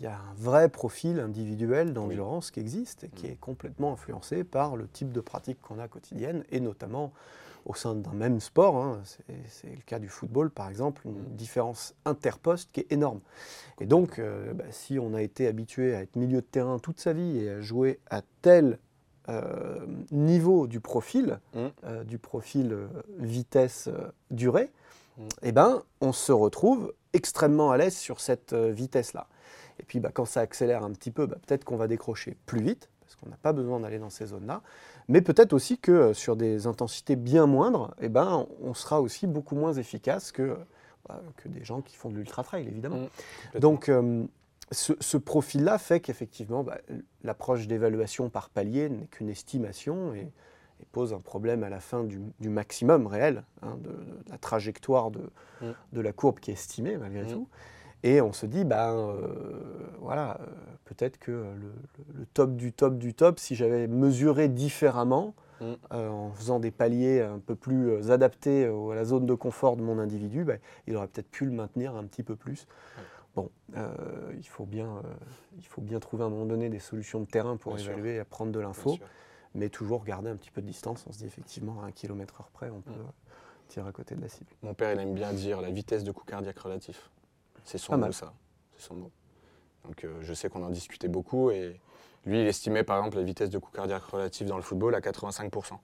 y 0.00 0.06
a 0.06 0.14
un 0.14 0.34
vrai 0.36 0.68
profil 0.68 1.20
individuel 1.20 1.92
d'endurance 1.92 2.50
qui 2.50 2.60
existe 2.60 3.04
et 3.04 3.08
qui 3.08 3.26
Mm. 3.26 3.30
est 3.30 3.40
complètement 3.40 3.92
influencé 3.92 4.42
par 4.42 4.76
le 4.76 4.88
type 4.88 5.12
de 5.12 5.20
pratique 5.20 5.60
qu'on 5.60 5.78
a 5.78 5.86
quotidienne 5.86 6.44
et 6.50 6.60
notamment 6.60 7.12
au 7.66 7.74
sein 7.74 7.94
d'un 7.94 8.12
même 8.12 8.40
sport. 8.40 8.76
hein. 8.76 9.00
C'est 9.48 9.68
le 9.70 9.82
cas 9.86 9.98
du 9.98 10.08
football, 10.08 10.50
par 10.50 10.68
exemple, 10.68 11.02
une 11.06 11.12
Mm. 11.20 11.36
différence 11.36 11.94
interposte 12.04 12.70
qui 12.72 12.80
est 12.80 12.92
énorme. 12.92 13.20
Et 13.80 13.86
donc, 13.86 14.18
euh, 14.18 14.52
bah, 14.54 14.64
si 14.70 14.98
on 14.98 15.14
a 15.14 15.22
été 15.22 15.46
habitué 15.46 15.94
à 15.94 16.00
être 16.02 16.16
milieu 16.16 16.40
de 16.40 16.46
terrain 16.46 16.78
toute 16.78 16.98
sa 17.00 17.12
vie 17.12 17.38
et 17.38 17.50
à 17.50 17.60
jouer 17.60 17.98
à 18.10 18.22
tel 18.42 18.78
euh, 19.30 19.84
niveau 20.10 20.66
du 20.66 20.80
profil, 20.80 21.38
Mm. 21.54 21.66
euh, 21.84 22.04
du 22.04 22.16
profil 22.18 22.74
vitesse 23.18 23.90
durée, 24.30 24.70
Mm. 25.18 25.22
eh 25.42 25.52
ben, 25.52 25.82
on 26.00 26.12
se 26.12 26.32
retrouve 26.32 26.94
extrêmement 27.12 27.70
à 27.70 27.76
l'aise 27.76 27.94
sur 27.96 28.20
cette 28.20 28.54
vitesse-là. 28.54 29.26
Et 29.80 29.82
puis 29.82 30.00
bah, 30.00 30.10
quand 30.14 30.24
ça 30.24 30.40
accélère 30.40 30.82
un 30.82 30.92
petit 30.92 31.10
peu, 31.10 31.26
bah, 31.26 31.36
peut-être 31.46 31.64
qu'on 31.64 31.76
va 31.76 31.88
décrocher 31.88 32.36
plus 32.46 32.60
vite, 32.62 32.88
parce 33.08 33.16
qu'on 33.16 33.30
n'a 33.30 33.38
pas 33.38 33.54
besoin 33.54 33.80
d'aller 33.80 33.98
dans 33.98 34.10
ces 34.10 34.26
zones-là, 34.26 34.60
mais 35.08 35.22
peut-être 35.22 35.54
aussi 35.54 35.78
que 35.78 35.90
euh, 35.92 36.14
sur 36.14 36.36
des 36.36 36.66
intensités 36.66 37.16
bien 37.16 37.46
moindres, 37.46 37.94
eh 38.02 38.10
ben, 38.10 38.46
on 38.62 38.74
sera 38.74 39.00
aussi 39.00 39.26
beaucoup 39.26 39.54
moins 39.54 39.72
efficace 39.72 40.30
que, 40.30 40.58
bah, 41.08 41.22
que 41.38 41.48
des 41.48 41.64
gens 41.64 41.80
qui 41.80 41.96
font 41.96 42.10
de 42.10 42.16
l'ultra-trail, 42.16 42.66
évidemment. 42.68 43.08
Mm. 43.54 43.58
Donc, 43.60 43.88
euh, 43.88 44.24
ce, 44.72 44.92
ce 45.00 45.16
profil-là 45.16 45.78
fait 45.78 46.00
qu'effectivement, 46.00 46.62
bah, 46.62 46.76
l'approche 47.24 47.66
d'évaluation 47.66 48.28
par 48.28 48.50
palier 48.50 48.90
n'est 48.90 49.06
qu'une 49.06 49.30
estimation 49.30 50.12
et, 50.12 50.30
et 50.80 50.84
pose 50.92 51.14
un 51.14 51.20
problème 51.20 51.64
à 51.64 51.70
la 51.70 51.80
fin 51.80 52.04
du, 52.04 52.20
du 52.40 52.50
maximum 52.50 53.06
réel, 53.06 53.44
hein, 53.62 53.78
de, 53.82 53.88
de 53.88 54.30
la 54.30 54.36
trajectoire 54.38 55.10
de, 55.10 55.30
Mm. 55.62 55.66
de 55.94 56.00
la 56.02 56.12
courbe 56.12 56.38
qui 56.38 56.50
est 56.50 56.54
estimée 56.54 56.96
malgré 56.98 57.24
Mm. 57.24 57.32
tout. 57.32 57.48
Et 58.02 58.20
on 58.20 58.32
se 58.32 58.46
dit, 58.46 58.64
ben, 58.64 58.92
euh, 58.92 59.28
voilà, 60.00 60.38
euh, 60.40 60.46
peut-être 60.84 61.18
que 61.18 61.32
le, 61.32 62.26
top 62.34 62.54
du 62.56 62.72
top 62.72 62.96
du 62.96 63.14
top, 63.14 63.38
si 63.38 63.54
j'avais 63.54 63.86
mesuré 63.86 64.48
différemment, 64.48 65.34
Mm. 65.60 65.64
euh, 65.92 66.08
en 66.08 66.30
faisant 66.30 66.60
des 66.60 66.70
paliers 66.70 67.20
un 67.20 67.40
peu 67.40 67.56
plus 67.56 68.12
adaptés 68.12 68.66
à 68.66 68.94
la 68.94 69.04
zone 69.04 69.26
de 69.26 69.34
confort 69.34 69.76
de 69.76 69.82
mon 69.82 69.98
individu, 69.98 70.44
ben, 70.44 70.60
il 70.86 70.94
aurait 70.94 71.08
peut-être 71.08 71.28
pu 71.30 71.44
le 71.46 71.50
maintenir 71.50 71.96
un 71.96 72.04
petit 72.04 72.22
peu 72.22 72.36
plus. 72.36 72.68
Bon, 73.34 73.50
il, 74.36 74.46
faut 74.46 74.64
bien, 74.66 75.02
il 75.58 75.66
faut 75.66 75.80
bien 75.80 75.98
trouver 75.98 76.22
à 76.22 76.26
un 76.26 76.30
moment 76.30 76.46
donné 76.46 76.68
des 76.68 76.78
solutions 76.78 77.18
de 77.20 77.24
terrain 77.26 77.56
pour 77.56 77.74
Bien 77.74 77.82
sûr. 77.82 77.92
évaluer 77.92 78.16
et 78.18 78.24
prendre 78.24 78.52
de 78.52 78.60
l'info, 78.60 78.98
mais 79.56 79.68
toujours 79.68 80.04
garder 80.04 80.30
un 80.30 80.36
petit 80.36 80.50
peu 80.52 80.60
de 80.60 80.66
distance. 80.66 81.04
On 81.08 81.12
se 81.12 81.18
dit 81.18 81.26
effectivement, 81.26 81.82
à 81.82 81.86
un 81.86 81.90
kilomètre 81.92 82.40
heure 82.40 82.50
près, 82.52 82.70
on 82.70 82.80
peut 82.80 82.92
Mm. 82.92 83.12
tirer 83.66 83.88
à 83.88 83.92
côté 83.92 84.14
de 84.14 84.20
la 84.20 84.28
cible. 84.28 84.50
Mon 84.62 84.74
père, 84.74 84.92
il 84.92 85.00
aime 85.00 85.14
bien 85.14 85.32
dire 85.32 85.60
la 85.60 85.70
vitesse 85.70 86.04
de 86.04 86.12
coup 86.12 86.24
cardiaque 86.24 86.58
relatif. 86.60 87.10
C'est 87.64 87.78
son 87.78 87.92
mot, 88.06 88.12
ça. 88.12 88.32
C'est 88.76 88.86
son 88.86 88.94
mot. 88.94 89.10
Donc 89.84 90.04
euh, 90.04 90.18
je 90.22 90.34
sais 90.34 90.48
qu'on 90.48 90.62
en 90.62 90.70
discutait 90.70 91.08
beaucoup 91.08 91.50
et 91.50 91.80
lui, 92.26 92.40
il 92.40 92.46
estimait 92.46 92.84
par 92.84 92.98
exemple 92.98 93.16
la 93.16 93.22
vitesse 93.22 93.50
de 93.50 93.58
coup 93.58 93.70
cardiaque 93.70 94.02
relatif 94.04 94.46
dans 94.46 94.56
le 94.56 94.62
football 94.62 94.94
à 94.94 95.00
85%. 95.00 95.78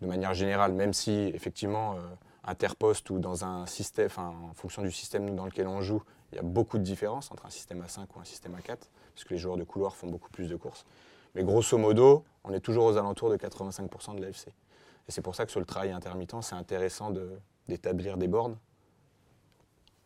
De 0.00 0.06
manière 0.06 0.32
générale, 0.34 0.72
même 0.72 0.92
si 0.92 1.10
effectivement 1.34 1.94
euh, 1.94 1.98
interposte 2.44 3.10
ou 3.10 3.18
dans 3.18 3.44
un 3.44 3.66
système, 3.66 4.08
en 4.16 4.52
fonction 4.54 4.82
du 4.82 4.90
système 4.90 5.34
dans 5.34 5.44
lequel 5.44 5.66
on 5.66 5.80
joue, 5.82 6.02
il 6.32 6.36
y 6.36 6.38
a 6.38 6.42
beaucoup 6.42 6.78
de 6.78 6.82
différences 6.84 7.30
entre 7.32 7.44
un 7.46 7.50
système 7.50 7.82
à 7.82 7.88
5 7.88 8.14
ou 8.16 8.20
un 8.20 8.24
système 8.24 8.54
à 8.54 8.60
4, 8.62 8.88
parce 9.14 9.24
que 9.24 9.34
les 9.34 9.38
joueurs 9.38 9.56
de 9.56 9.64
couloir 9.64 9.96
font 9.96 10.06
beaucoup 10.06 10.30
plus 10.30 10.48
de 10.48 10.56
courses. 10.56 10.86
Mais 11.34 11.42
grosso 11.44 11.76
modo, 11.76 12.24
on 12.44 12.52
est 12.52 12.60
toujours 12.60 12.84
aux 12.84 12.96
alentours 12.96 13.30
de 13.30 13.36
85% 13.36 14.14
de 14.16 14.20
l'AFC. 14.22 14.48
Et 14.48 15.12
c'est 15.12 15.22
pour 15.22 15.34
ça 15.34 15.44
que 15.44 15.50
sur 15.50 15.60
le 15.60 15.66
travail 15.66 15.90
intermittent, 15.90 16.42
c'est 16.42 16.54
intéressant 16.54 17.10
de- 17.10 17.38
d'établir 17.68 18.16
des 18.16 18.28
bornes 18.28 18.56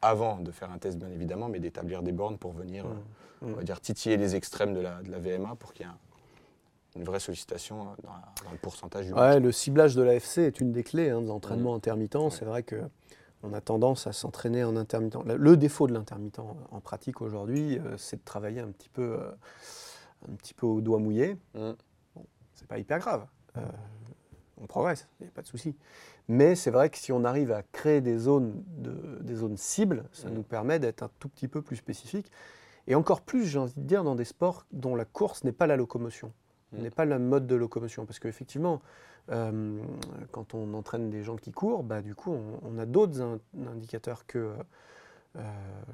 avant 0.04 0.38
de 0.38 0.50
faire 0.50 0.70
un 0.70 0.78
test, 0.78 0.98
bien 0.98 1.08
évidemment, 1.10 1.48
mais 1.48 1.58
d'établir 1.60 2.02
des 2.02 2.12
bornes 2.12 2.38
pour 2.38 2.52
venir, 2.52 2.84
euh, 2.86 2.88
on 3.42 3.52
va 3.52 3.62
dire, 3.62 3.80
titiller 3.80 4.16
les 4.16 4.36
extrêmes 4.36 4.74
de 4.74 4.80
la, 4.80 5.02
de 5.02 5.10
la 5.10 5.18
VMA 5.18 5.54
pour 5.56 5.72
qu'il 5.72 5.86
y 5.86 5.88
ait 5.88 5.92
un- 5.92 5.98
une 6.96 7.04
vraie 7.04 7.20
sollicitation 7.20 7.82
euh, 7.82 7.84
dans, 8.04 8.10
la- 8.12 8.32
dans 8.44 8.52
le 8.52 8.58
pourcentage 8.58 9.06
du 9.06 9.12
Ouais, 9.14 9.40
le 9.40 9.50
ciblage 9.52 9.94
de 9.96 10.02
l'AFC 10.02 10.38
est 10.38 10.60
une 10.60 10.72
des 10.72 10.84
clés 10.84 11.10
hein, 11.10 11.20
de 11.22 11.26
l'entraînement 11.26 11.74
intermittent. 11.74 12.30
C'est 12.30 12.44
vrai 12.44 12.62
que 12.62 12.82
on 13.42 13.52
a 13.52 13.60
tendance 13.60 14.06
à 14.06 14.12
s'entraîner 14.12 14.64
en 14.64 14.74
intermittent. 14.76 15.16
Le, 15.26 15.56
défaut 15.56 15.86
de 15.86 15.92
l'intermittent 15.92 16.38
en 16.38 16.80
pratique 16.80 17.20
aujourd'hui, 17.20 17.78
euh, 17.78 17.96
c'est 17.98 18.16
de 18.16 18.24
travailler 18.24 18.60
un 18.60 18.68
petit 18.70 18.88
peu, 18.88 19.18
euh, 19.20 19.30
un 20.30 20.34
petit 20.36 20.54
peu 20.54 20.66
au 20.66 20.80
doigt 20.80 20.98
mouillé. 20.98 21.36
Mm. 21.54 21.72
C'est 22.54 22.66
pas 22.68 22.78
hyper 22.78 22.98
grave. 23.00 23.26
Euh, 23.58 23.60
on 24.60 24.66
progresse, 24.66 25.06
il 25.20 25.24
n'y 25.24 25.28
a 25.28 25.32
pas 25.32 25.42
de 25.42 25.46
souci. 25.46 25.74
Mais 26.28 26.54
c'est 26.54 26.70
vrai 26.70 26.88
que 26.90 26.96
si 26.98 27.12
on 27.12 27.24
arrive 27.24 27.52
à 27.52 27.62
créer 27.62 28.00
des 28.00 28.16
zones, 28.16 28.62
de- 28.78 29.18
des 29.22 29.34
zones 29.34 29.56
cibles, 29.58 30.04
ça 30.12 30.28
Mm. 30.30 30.34
nous 30.34 30.42
permet 30.42 30.78
d'être 30.78 31.02
un 31.02 31.10
tout 31.18 31.28
petit 31.28 31.48
peu 31.48 31.60
plus 31.62 31.76
spécifique. 31.76 32.30
Et 32.86 32.94
encore 32.94 33.20
plus, 33.20 33.44
j'ai 33.46 33.58
envie 33.58 33.74
de 33.76 33.82
dire, 33.86 34.04
dans 34.04 34.14
des 34.14 34.24
sports 34.24 34.64
dont 34.72 34.94
la 34.96 35.04
course 35.04 35.44
n'est 35.44 35.52
pas 35.52 35.66
la 35.66 35.76
locomotion, 35.76 36.32
Mm. 36.72 36.78
n'est 36.82 36.90
pas 36.90 37.04
le 37.04 37.18
mode 37.18 37.46
de 37.46 37.54
locomotion. 37.54 38.06
Parce 38.06 38.18
qu'effectivement, 38.18 38.80
euh, 39.30 39.78
quand 40.32 40.54
on 40.54 40.72
entraîne 40.74 41.10
des 41.10 41.22
gens 41.22 41.36
qui 41.36 41.52
courent, 41.52 41.82
bah, 41.82 42.00
du 42.02 42.14
coup, 42.14 42.32
on, 42.32 42.60
on 42.62 42.78
a 42.78 42.86
d'autres 42.86 43.20
in- 43.20 43.38
indicateurs 43.68 44.26
que 44.26 44.52
euh, 45.36 45.40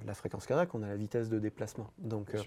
la 0.04 0.14
fréquence 0.14 0.46
cardiaque, 0.46 0.74
on 0.74 0.82
a 0.82 0.86
la 0.88 0.96
vitesse 0.96 1.28
de 1.30 1.38
déplacement. 1.38 1.86
Donc, 1.98 2.34
euh, 2.34 2.38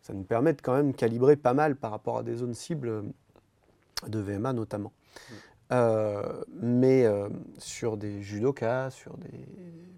ça 0.00 0.12
nous 0.14 0.22
permet 0.22 0.54
de 0.54 0.62
quand 0.62 0.74
même 0.74 0.94
calibrer 0.94 1.36
pas 1.36 1.52
mal 1.54 1.76
par 1.76 1.90
rapport 1.90 2.16
à 2.18 2.22
des 2.22 2.36
zones 2.36 2.54
cibles 2.54 2.88
euh, 2.88 3.02
de 4.06 4.18
VMA 4.18 4.52
notamment. 4.54 4.92
Euh, 5.70 6.44
mais 6.60 7.04
euh, 7.04 7.28
sur 7.58 7.96
des 7.98 8.22
judokas, 8.22 8.90
sur 8.90 9.16
des, 9.18 9.46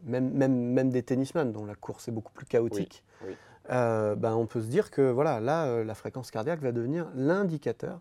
même, 0.04 0.30
même, 0.32 0.52
même 0.72 0.90
des 0.90 1.02
tennisman 1.02 1.52
dont 1.52 1.64
la 1.64 1.76
course 1.76 2.08
est 2.08 2.12
beaucoup 2.12 2.32
plus 2.32 2.46
chaotique, 2.46 3.04
oui. 3.24 3.36
euh, 3.70 4.16
ben, 4.16 4.34
on 4.34 4.46
peut 4.46 4.60
se 4.60 4.66
dire 4.66 4.90
que 4.90 5.02
voilà, 5.10 5.38
là, 5.38 5.84
la 5.84 5.94
fréquence 5.94 6.30
cardiaque 6.30 6.60
va 6.60 6.72
devenir 6.72 7.06
l'indicateur 7.14 8.00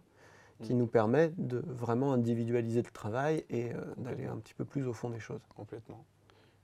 qui 0.64 0.74
Mm. 0.74 0.78
nous 0.78 0.88
permet 0.88 1.32
de 1.38 1.64
vraiment 1.68 2.12
individualiser 2.12 2.82
le 2.82 2.90
travail 2.92 3.46
et 3.50 3.72
d'aller 3.98 4.26
un 4.26 4.38
petit 4.38 4.54
peu 4.54 4.66
plus 4.66 4.86
au 4.88 4.94
fond 4.94 5.10
des 5.10 5.20
choses. 5.20 5.40
Complètement. 5.56 6.04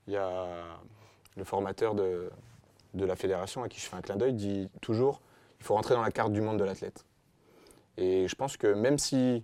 Il 0.07 0.13
y 0.13 0.17
a 0.17 0.47
le 1.37 1.43
formateur 1.45 1.95
de, 1.95 2.29
de 2.93 3.05
la 3.05 3.15
fédération 3.15 3.63
à 3.63 3.69
qui 3.69 3.79
je 3.79 3.85
fais 3.85 3.95
un 3.95 4.01
clin 4.01 4.15
d'œil 4.17 4.33
dit 4.33 4.69
toujours 4.81 5.21
il 5.59 5.65
faut 5.65 5.75
rentrer 5.75 5.93
dans 5.95 6.01
la 6.01 6.11
carte 6.11 6.33
du 6.33 6.41
monde 6.41 6.59
de 6.59 6.63
l'athlète. 6.63 7.05
Et 7.97 8.27
je 8.27 8.35
pense 8.35 8.57
que 8.57 8.67
même 8.67 8.97
si, 8.99 9.43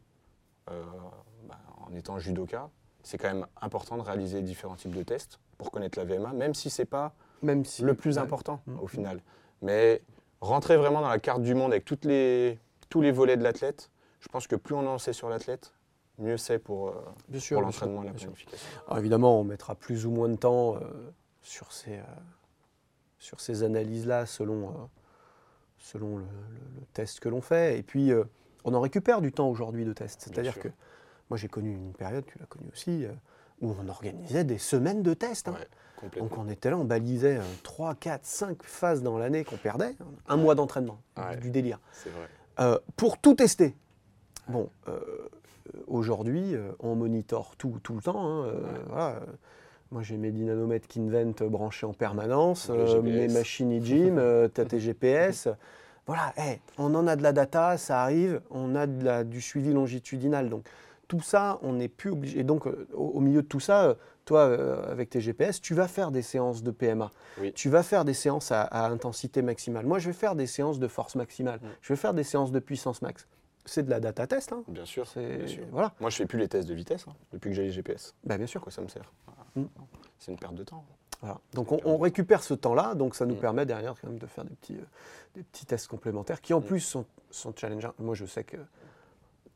en 1.91 1.95
étant 1.95 2.19
judoka, 2.19 2.69
c'est 3.03 3.17
quand 3.17 3.27
même 3.33 3.45
important 3.61 3.97
de 3.97 4.01
réaliser 4.01 4.41
différents 4.41 4.75
types 4.75 4.95
de 4.95 5.03
tests 5.03 5.39
pour 5.57 5.71
connaître 5.71 5.97
la 5.99 6.05
VMA, 6.05 6.33
même 6.33 6.53
si 6.53 6.69
c'est 6.69 6.85
pas 6.85 7.13
Même 7.41 7.65
si 7.65 7.81
le 7.81 7.93
plus 7.95 8.17
Ouais. 8.17 8.21
important 8.23 8.61
Mm. 8.67 8.79
au 8.79 8.87
final. 8.87 9.21
Mais 9.61 10.01
rentrer 10.41 10.77
vraiment 10.77 11.01
dans 11.01 11.09
la 11.09 11.19
carte 11.19 11.41
du 11.41 11.55
monde 11.55 11.71
avec 11.71 11.85
toutes 11.85 12.05
les, 12.05 12.59
tous 12.89 13.01
les 13.01 13.11
volets 13.11 13.37
de 13.37 13.43
l'athlète, 13.43 13.89
je 14.19 14.27
pense 14.27 14.47
que 14.47 14.55
plus 14.55 14.75
on 14.75 14.85
en 14.87 14.97
sait 14.99 15.13
sur 15.13 15.27
l'athlète, 15.29 15.73
mieux 16.19 16.37
c'est 16.37 16.59
pour, 16.59 16.89
euh, 16.89 16.93
bien 17.27 17.39
sûr, 17.39 17.57
pour 17.57 17.63
bien 17.63 17.71
sûr, 17.71 17.85
l'entraînement 17.87 18.03
et 18.03 18.07
la 18.07 18.13
planification. 18.13 18.67
Alors 18.87 18.99
évidemment, 18.99 19.39
on 19.39 19.43
mettra 19.43 19.73
plus 19.75 20.05
ou 20.05 20.11
moins 20.11 20.29
de 20.29 20.35
temps 20.35 20.75
euh, 20.75 20.79
sur 21.41 21.71
ces, 21.73 21.97
euh, 21.97 22.03
sur 23.17 23.39
ces 23.39 23.63
analyses-là 23.63 24.25
selon, 24.27 24.89
selon 25.79 26.17
le, 26.17 26.23
le- 26.23 26.79
le 26.81 26.85
test 26.93 27.19
que 27.19 27.29
l'on 27.29 27.41
fait. 27.41 27.79
Et 27.79 27.83
puis, 27.83 28.11
on 28.63 28.73
en 28.75 28.81
récupère 28.81 29.21
du 29.21 29.31
temps 29.31 29.49
aujourd'hui 29.49 29.85
de 29.85 29.93
test. 29.93 30.21
C'est-à-dire 30.21 30.59
que 30.59 30.69
moi, 31.31 31.37
j'ai 31.37 31.47
connu 31.47 31.71
une 31.73 31.93
période, 31.93 32.25
tu 32.25 32.37
l'as 32.39 32.45
connue 32.45 32.67
aussi, 32.73 33.05
euh, 33.05 33.11
où 33.61 33.73
on 33.81 33.87
organisait 33.87 34.43
des 34.43 34.57
semaines 34.57 35.01
de 35.01 35.13
tests. 35.13 35.47
hein. 35.47 35.55
Ouais. 36.03 36.19
Donc 36.19 36.37
on 36.37 36.49
était 36.49 36.69
là, 36.69 36.77
on 36.77 36.83
balisait 36.83 37.39
3, 37.63 37.95
4, 37.95 38.25
5 38.25 38.63
phases 38.63 39.01
dans 39.01 39.17
l'année 39.17 39.45
qu'on 39.45 39.55
perdait. 39.55 39.95
Un 40.27 40.35
mois 40.35 40.55
d'entraînement, 40.55 40.99
Ouais. 41.15 41.37
du 41.37 41.51
délire. 41.51 41.79
C'est 41.93 42.09
vrai. 42.09 42.27
Euh, 42.59 42.77
pour 42.97 43.17
tout 43.17 43.33
tester. 43.33 43.73
Bon, 44.49 44.67
euh, 44.89 44.99
aujourd'hui, 45.87 46.53
on 46.79 46.95
monitore 46.95 47.55
tout, 47.55 47.75
tout 47.81 47.93
le 47.95 48.01
temps. 48.01 48.19
hein, 48.19 48.45
euh, 48.47 48.61
voilà, 48.89 49.19
Moi, 49.91 50.01
j'ai 50.03 50.17
mes 50.17 50.31
dynanomètres 50.31 50.87
Kinvent 50.89 51.33
branchés 51.49 51.85
en 51.85 51.93
permanence, 51.93 52.69
mes 52.69 53.27
machines 53.29 53.77
e-gym, 53.79 54.15
t'as 54.53 54.65
tes 54.65 54.79
GPS. 54.81 55.47
Voilà, 56.07 56.33
hey, 56.35 56.59
on 56.79 56.93
en 56.95 57.05
a 57.07 57.15
de 57.15 57.21
la 57.23 57.31
data, 57.31 57.77
ça 57.77 58.01
arrive, 58.01 58.41
on 58.49 58.73
a 58.75 58.87
de 58.87 59.05
la- 59.05 59.23
du 59.23 59.39
suivi 59.39 59.71
longitudinal. 59.71 60.49
Donc, 60.49 60.65
tout 61.11 61.19
ça, 61.19 61.59
on 61.61 61.73
n'est 61.73 61.89
plus 61.89 62.11
obligé. 62.11 62.39
Et 62.39 62.43
donc, 62.45 62.67
euh, 62.67 62.87
au, 62.93 63.07
au 63.07 63.19
milieu 63.19 63.41
de 63.41 63.47
tout 63.47 63.59
ça, 63.59 63.83
euh, 63.83 63.95
toi, 64.23 64.43
euh, 64.47 64.89
avec 64.89 65.09
tes 65.09 65.19
GPS, 65.19 65.59
tu 65.59 65.73
vas 65.73 65.89
faire 65.89 66.09
des 66.09 66.21
séances 66.21 66.63
de 66.63 66.71
PMA. 66.71 67.11
Oui. 67.41 67.51
Tu 67.51 67.67
vas 67.67 67.83
faire 67.83 68.05
des 68.05 68.13
séances 68.13 68.49
à, 68.53 68.61
à 68.61 68.87
intensité 68.89 69.41
maximale. 69.41 69.85
Moi, 69.85 69.99
je 69.99 70.07
vais 70.07 70.13
faire 70.13 70.35
des 70.35 70.47
séances 70.47 70.79
de 70.79 70.87
force 70.87 71.15
maximale. 71.15 71.59
Mm. 71.61 71.67
Je 71.81 71.91
vais 71.91 71.97
faire 71.97 72.13
des 72.13 72.23
séances 72.23 72.53
de 72.53 72.59
puissance 72.59 73.01
max. 73.01 73.27
C'est 73.65 73.83
de 73.83 73.89
la 73.89 73.99
data 73.99 74.25
test. 74.25 74.53
Hein. 74.53 74.63
Bien 74.69 74.85
sûr, 74.85 75.05
C'est- 75.05 75.37
bien 75.39 75.47
sûr. 75.47 75.63
Voilà. 75.71 75.93
Moi, 75.99 76.09
je 76.09 76.15
fais 76.15 76.25
plus 76.25 76.39
les 76.39 76.47
tests 76.47 76.69
de 76.69 76.73
vitesse 76.73 77.03
hein, 77.09 77.13
depuis 77.33 77.49
que 77.49 77.55
j'ai 77.57 77.63
les 77.63 77.71
GPS. 77.71 78.15
Bah, 78.23 78.37
bien 78.37 78.47
sûr. 78.47 78.61
Quoi 78.61 78.71
ça 78.71 78.81
me 78.81 78.87
sert? 78.87 79.11
Mm. 79.57 79.63
C'est 80.17 80.31
une 80.31 80.39
perte 80.39 80.55
de 80.55 80.63
temps. 80.63 80.85
Voilà. 81.19 81.39
Donc, 81.53 81.73
on, 81.73 81.79
on 81.83 81.97
récupère 81.97 82.41
ce 82.41 82.53
temps-là. 82.53 82.95
Donc, 82.95 83.15
ça 83.15 83.25
nous 83.25 83.35
Mm. 83.35 83.39
permet 83.39 83.65
derrière 83.65 83.95
quand 83.99 84.07
même 84.07 84.17
de 84.17 84.27
faire 84.27 84.45
des 84.45 84.55
petits, 84.55 84.77
euh, 84.77 84.85
des 85.35 85.43
petits 85.43 85.65
tests 85.65 85.87
complémentaires 85.87 86.39
qui, 86.39 86.53
en 86.53 86.61
plus, 86.61 86.79
sont, 86.79 87.05
sont 87.31 87.53
challengeants. 87.55 87.93
Moi, 87.99 88.15
je 88.15 88.25
sais 88.25 88.45
que 88.45 88.57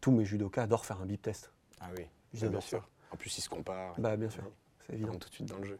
tous 0.06 0.12
mes 0.12 0.24
judokas 0.24 0.62
adorent 0.62 0.86
faire 0.86 1.02
un 1.02 1.08
bip 1.08 1.20
test. 1.20 1.52
Ah 1.82 1.88
oui, 1.98 2.04
bien 2.48 2.62
sûr. 2.62 2.88
En 3.12 3.15
plus, 3.15 3.36
ils 3.39 3.41
se 3.41 3.50
comparent. 3.50 3.96
Bah, 3.98 4.15
bien 4.15 4.30
sûr. 4.30 4.44
C'est 4.86 4.94
évident. 4.94 5.13
tout 5.13 5.30
de 5.30 5.34
suite 5.34 5.48
dans 5.50 5.58
le 5.58 5.63
jeu. 5.65 5.80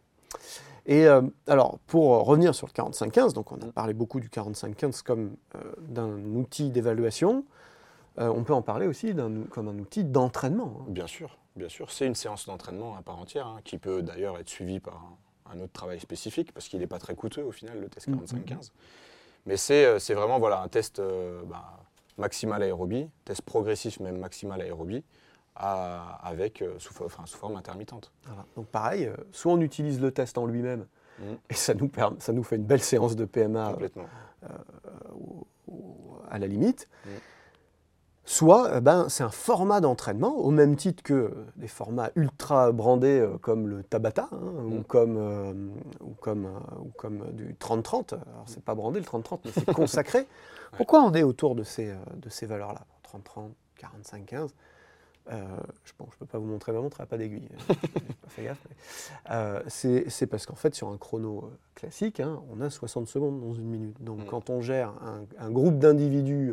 Et 0.84 1.06
euh, 1.06 1.22
alors, 1.46 1.78
pour 1.86 2.12
euh, 2.12 2.18
revenir 2.22 2.52
sur 2.52 2.66
le 2.66 2.72
45-15, 2.72 3.34
donc 3.34 3.52
on 3.52 3.56
a 3.56 3.66
parlé 3.70 3.94
beaucoup 3.94 4.18
du 4.18 4.28
45-15 4.28 5.04
comme 5.04 5.36
euh, 5.54 5.60
d'un 5.78 6.18
outil 6.34 6.70
d'évaluation. 6.70 7.44
Euh, 8.18 8.26
on 8.26 8.42
peut 8.42 8.52
en 8.52 8.62
parler 8.62 8.88
aussi 8.88 9.14
comme 9.50 9.68
un 9.68 9.78
outil 9.78 10.02
d'entraînement. 10.02 10.78
hein. 10.80 10.84
Bien 10.88 11.06
sûr, 11.06 11.38
bien 11.54 11.68
sûr. 11.68 11.92
C'est 11.92 12.06
une 12.08 12.16
séance 12.16 12.46
d'entraînement 12.46 12.96
à 12.96 13.02
part 13.02 13.18
entière, 13.20 13.46
hein, 13.46 13.60
qui 13.62 13.78
peut 13.78 14.02
d'ailleurs 14.02 14.38
être 14.40 14.48
suivie 14.48 14.80
par 14.80 15.04
un, 15.48 15.52
un 15.56 15.60
autre 15.60 15.72
travail 15.72 16.00
spécifique, 16.00 16.50
parce 16.52 16.66
qu'il 16.66 16.80
n'est 16.80 16.88
pas 16.88 16.98
très 16.98 17.14
coûteux 17.14 17.44
au 17.44 17.52
final, 17.52 17.80
le 17.80 17.88
test 17.88 18.08
Mm, 18.08 18.16
45-15. 18.24 18.72
Mais 19.46 19.56
c'est 19.56 19.84
euh, 19.84 20.00
c'est 20.00 20.14
vraiment 20.14 20.40
voilà, 20.40 20.62
un 20.62 20.66
test 20.68 21.00
bah, 21.48 21.78
maximal 22.18 22.62
aérobie, 22.62 23.08
test 23.24 23.42
progressif 23.42 24.00
même 24.00 24.18
maximal 24.18 24.60
aérobie, 24.60 25.04
à- 25.54 26.18
avec, 26.26 26.62
euh, 26.62 26.74
sous, 26.78 26.92
fo- 26.92 27.04
enfin, 27.06 27.24
sous 27.26 27.38
forme 27.38 27.56
intermittente. 27.56 28.12
Voilà. 28.26 28.44
Donc 28.56 28.66
pareil, 28.66 29.06
euh, 29.06 29.16
soit 29.32 29.52
on 29.52 29.60
utilise 29.60 30.00
le 30.00 30.10
test 30.10 30.38
en 30.38 30.46
lui-même, 30.46 30.86
Mm. 31.18 31.22
et 31.50 31.54
ça 31.54 31.72
nous, 31.74 31.88
permet- 31.88 32.20
ça 32.20 32.32
nous 32.34 32.42
fait 32.42 32.56
une 32.56 32.64
belle 32.64 32.82
séance 32.82 33.16
de 33.16 33.24
PMA 33.24 33.68
euh, 33.68 33.70
Complètement. 33.72 34.06
à 36.30 36.38
la 36.38 36.46
limite. 36.46 36.88
Mm. 37.04 37.08
Soit 38.28 38.72
eh 38.76 38.80
ben, 38.80 39.08
c'est 39.08 39.22
un 39.22 39.30
format 39.30 39.80
d'entraînement, 39.80 40.34
au 40.36 40.50
même 40.50 40.74
titre 40.74 41.02
que 41.04 41.14
euh, 41.14 41.30
des 41.54 41.68
formats 41.68 42.10
ultra 42.16 42.72
brandés 42.72 43.20
euh, 43.20 43.38
comme 43.38 43.68
le 43.68 43.84
Tabata 43.84 44.28
hein, 44.32 44.36
ou 44.64 44.78
Mm. 44.80 44.84
comme, 44.84 45.16
euh, 45.16 45.54
ou 46.00 46.10
comme, 46.20 46.46
euh, 46.46 46.80
ou 46.80 46.90
comme 46.96 47.24
du 47.34 47.54
30-30. 47.54 48.14
Alors 48.14 48.42
c'est 48.46 48.64
pas 48.64 48.74
brandé 48.74 48.98
le 48.98 49.06
30-30, 49.06 49.38
mais 49.44 49.52
c'est 49.52 49.72
consacré. 49.72 50.26
Pourquoi 50.76 51.02
on 51.04 51.12
est 51.14 51.22
autour 51.22 51.54
de 51.54 51.62
ces, 51.62 51.94
de 52.16 52.28
ces 52.28 52.46
valeurs-là? 52.46 52.80
30-30, 53.04 53.50
45-15 53.80 54.48
euh, 55.32 55.44
je 55.84 55.92
ne 56.00 56.06
peux 56.20 56.26
pas 56.26 56.38
vous 56.38 56.46
montrer 56.46 56.70
ma 56.70 56.78
montre, 56.80 56.98
elle 57.00 57.02
n'a 57.02 57.08
pas 57.08 57.18
d'aiguille. 57.18 57.48
J'ai 57.68 57.74
pas 58.14 58.28
fait 58.28 58.44
gaffe. 58.44 58.64
mais, 59.28 59.58
c'est 59.68 60.26
parce 60.28 60.46
qu'en 60.46 60.54
fait, 60.54 60.72
sur 60.76 60.88
un 60.88 60.96
chrono 60.98 61.50
classique, 61.74 62.20
hein, 62.20 62.40
on 62.52 62.60
a 62.60 62.70
60 62.70 63.08
secondes 63.08 63.40
dans 63.40 63.52
une 63.54 63.66
minute. 63.68 64.00
Donc, 64.04 64.20
Mm. 64.20 64.26
quand 64.26 64.50
on 64.50 64.60
gère 64.60 64.90
un, 65.02 65.24
un 65.44 65.50
groupe 65.50 65.78
d'individus 65.80 66.52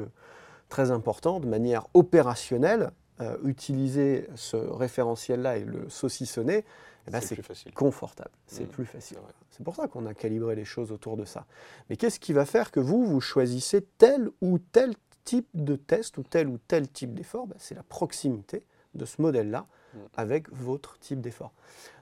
très 0.74 0.90
important, 0.90 1.40
de 1.40 1.48
manière 1.48 1.86
opérationnelle, 1.94 2.90
euh, 3.22 3.38
utiliser 3.44 4.28
ce 4.34 4.58
référentiel-là 4.58 5.58
et 5.58 5.64
le 5.66 5.88
saucissonner, 5.88 6.66
eh 7.08 7.12
ben, 7.12 7.22
c'est 7.22 7.28
c'est 7.28 7.36
plus 7.36 7.44
facile. 7.44 7.74
confortable, 7.76 8.32
c'est 8.48 8.66
plus 8.66 8.86
facile. 8.86 9.18
vrai. 9.18 9.34
C'est 9.52 9.64
pour 9.64 9.76
ça 9.76 9.88
qu'on 9.88 10.08
a 10.08 10.16
calibré 10.16 10.56
les 10.56 10.66
choses 10.66 10.92
autour 10.92 11.16
de 11.16 11.26
ça. 11.26 11.46
Mais 11.90 11.96
qu'est-ce 11.96 12.20
qui 12.20 12.34
va 12.34 12.46
faire 12.46 12.72
que 12.72 12.80
vous, 12.80 13.06
vous 13.06 13.22
choisissez 13.22 13.82
tel 14.00 14.30
ou 14.42 14.58
tel 14.58 14.96
type 15.26 15.48
de 15.54 15.76
test 15.76 16.18
ou 16.18 16.24
tel 16.24 16.48
ou 16.48 16.58
tel 16.68 16.90
type 16.90 17.14
d'effort? 17.14 17.46
Ben, 17.46 17.56
C'est 17.60 17.76
la 17.76 17.84
proximité 17.84 18.66
de 18.96 19.06
ce 19.06 19.22
modèle-là 19.22 19.68
Mm. 19.94 19.98
avec 20.18 20.52
votre 20.52 20.98
type 20.98 21.22
d'effort. 21.22 21.52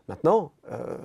Maintenant, 0.07 0.53
euh, 0.71 0.97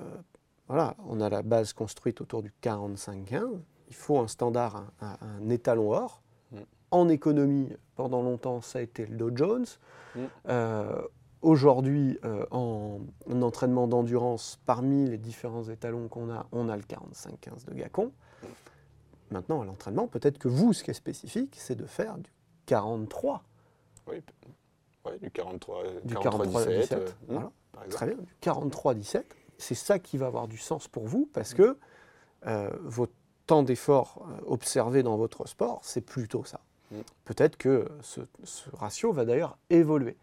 voilà, 0.68 0.94
on 1.09 1.20
a 1.20 1.29
la 1.29 1.42
base 1.42 1.72
construite 1.72 2.20
autour 2.20 2.42
du 2.44 2.52
45-15. 2.62 3.59
Il 3.88 3.94
faut 3.96 4.18
un 4.20 4.29
standard, 4.29 4.76
un, 4.76 5.07
un- 5.09 5.18
un 5.40 5.48
étalon 5.50 5.90
or. 5.90 6.22
Mm. 6.52 6.59
En 6.90 7.09
économie, 7.09 7.68
pendant 7.96 8.22
longtemps, 8.22 8.61
ça 8.61 8.79
a 8.79 8.83
été 8.83 9.07
le 9.07 9.16
Dow 9.16 9.31
Jones. 9.35 9.66
Mm. 10.14 10.20
Euh, 10.49 11.03
Aujourd'hui, 11.42 12.18
euh, 12.25 12.44
en, 12.51 12.99
en 13.31 13.42
entraînement 13.42 13.87
d'endurance, 13.87 14.59
parmi 14.66 15.09
les 15.09 15.18
différents 15.18 15.68
étalons 15.68 16.09
qu'on 16.09 16.29
a, 16.31 16.46
on 16.51 16.68
a 16.68 16.77
le 16.77 16.83
45-15 16.83 17.66
de 17.68 17.75
Gacon. 17.75 18.11
Maintenant, 19.31 19.61
à 19.61 19.64
l'entraînement, 19.64 20.09
peut-être 20.09 20.38
que 20.38 20.49
vous, 20.49 20.72
ce 20.72 20.83
qui 20.83 20.90
est 20.90 20.94
spécifique, 20.94 21.55
c'est 21.57 21.75
de 21.77 21.87
faire 21.87 22.16
du 22.18 22.31
43. 22.66 23.42
Oui, 24.09 24.22
ouais, 25.05 25.18
du 25.18 25.31
43, 25.31 25.85
euh, 25.85 26.01
Du 26.05 26.14
43 26.14 26.64
17, 26.64 26.81
17, 26.81 26.99
euh, 26.99 27.05
hmm, 27.07 27.12
voilà. 27.29 27.53
exemple. 27.85 27.90
Très 27.90 28.07
bien, 28.07 28.16
du 28.16 28.35
43-17. 28.42 29.25
C'est 29.59 29.75
ça 29.75 29.99
qui 29.99 30.16
va 30.16 30.27
avoir 30.27 30.49
du 30.49 30.59
sens 30.59 30.88
pour 30.88 31.07
vous 31.07 31.29
parce 31.33 31.55
que 31.55 31.77
euh, 32.46 32.70
votre 32.83 33.12
temps 33.46 33.62
d'effort 33.62 34.27
euh, 34.29 34.40
observé 34.46 35.03
dans 35.03 35.16
votre 35.16 35.46
sport, 35.49 35.81
c'est 35.83 36.01
plutôt 36.01 36.44
ça. 36.44 36.61
Peut-être 37.25 37.57
que 37.57 37.88
ce, 38.03 38.20
ratio 38.72 39.12
va 39.12 39.25
d'ailleurs 39.25 39.59
évoluer. 39.70 40.16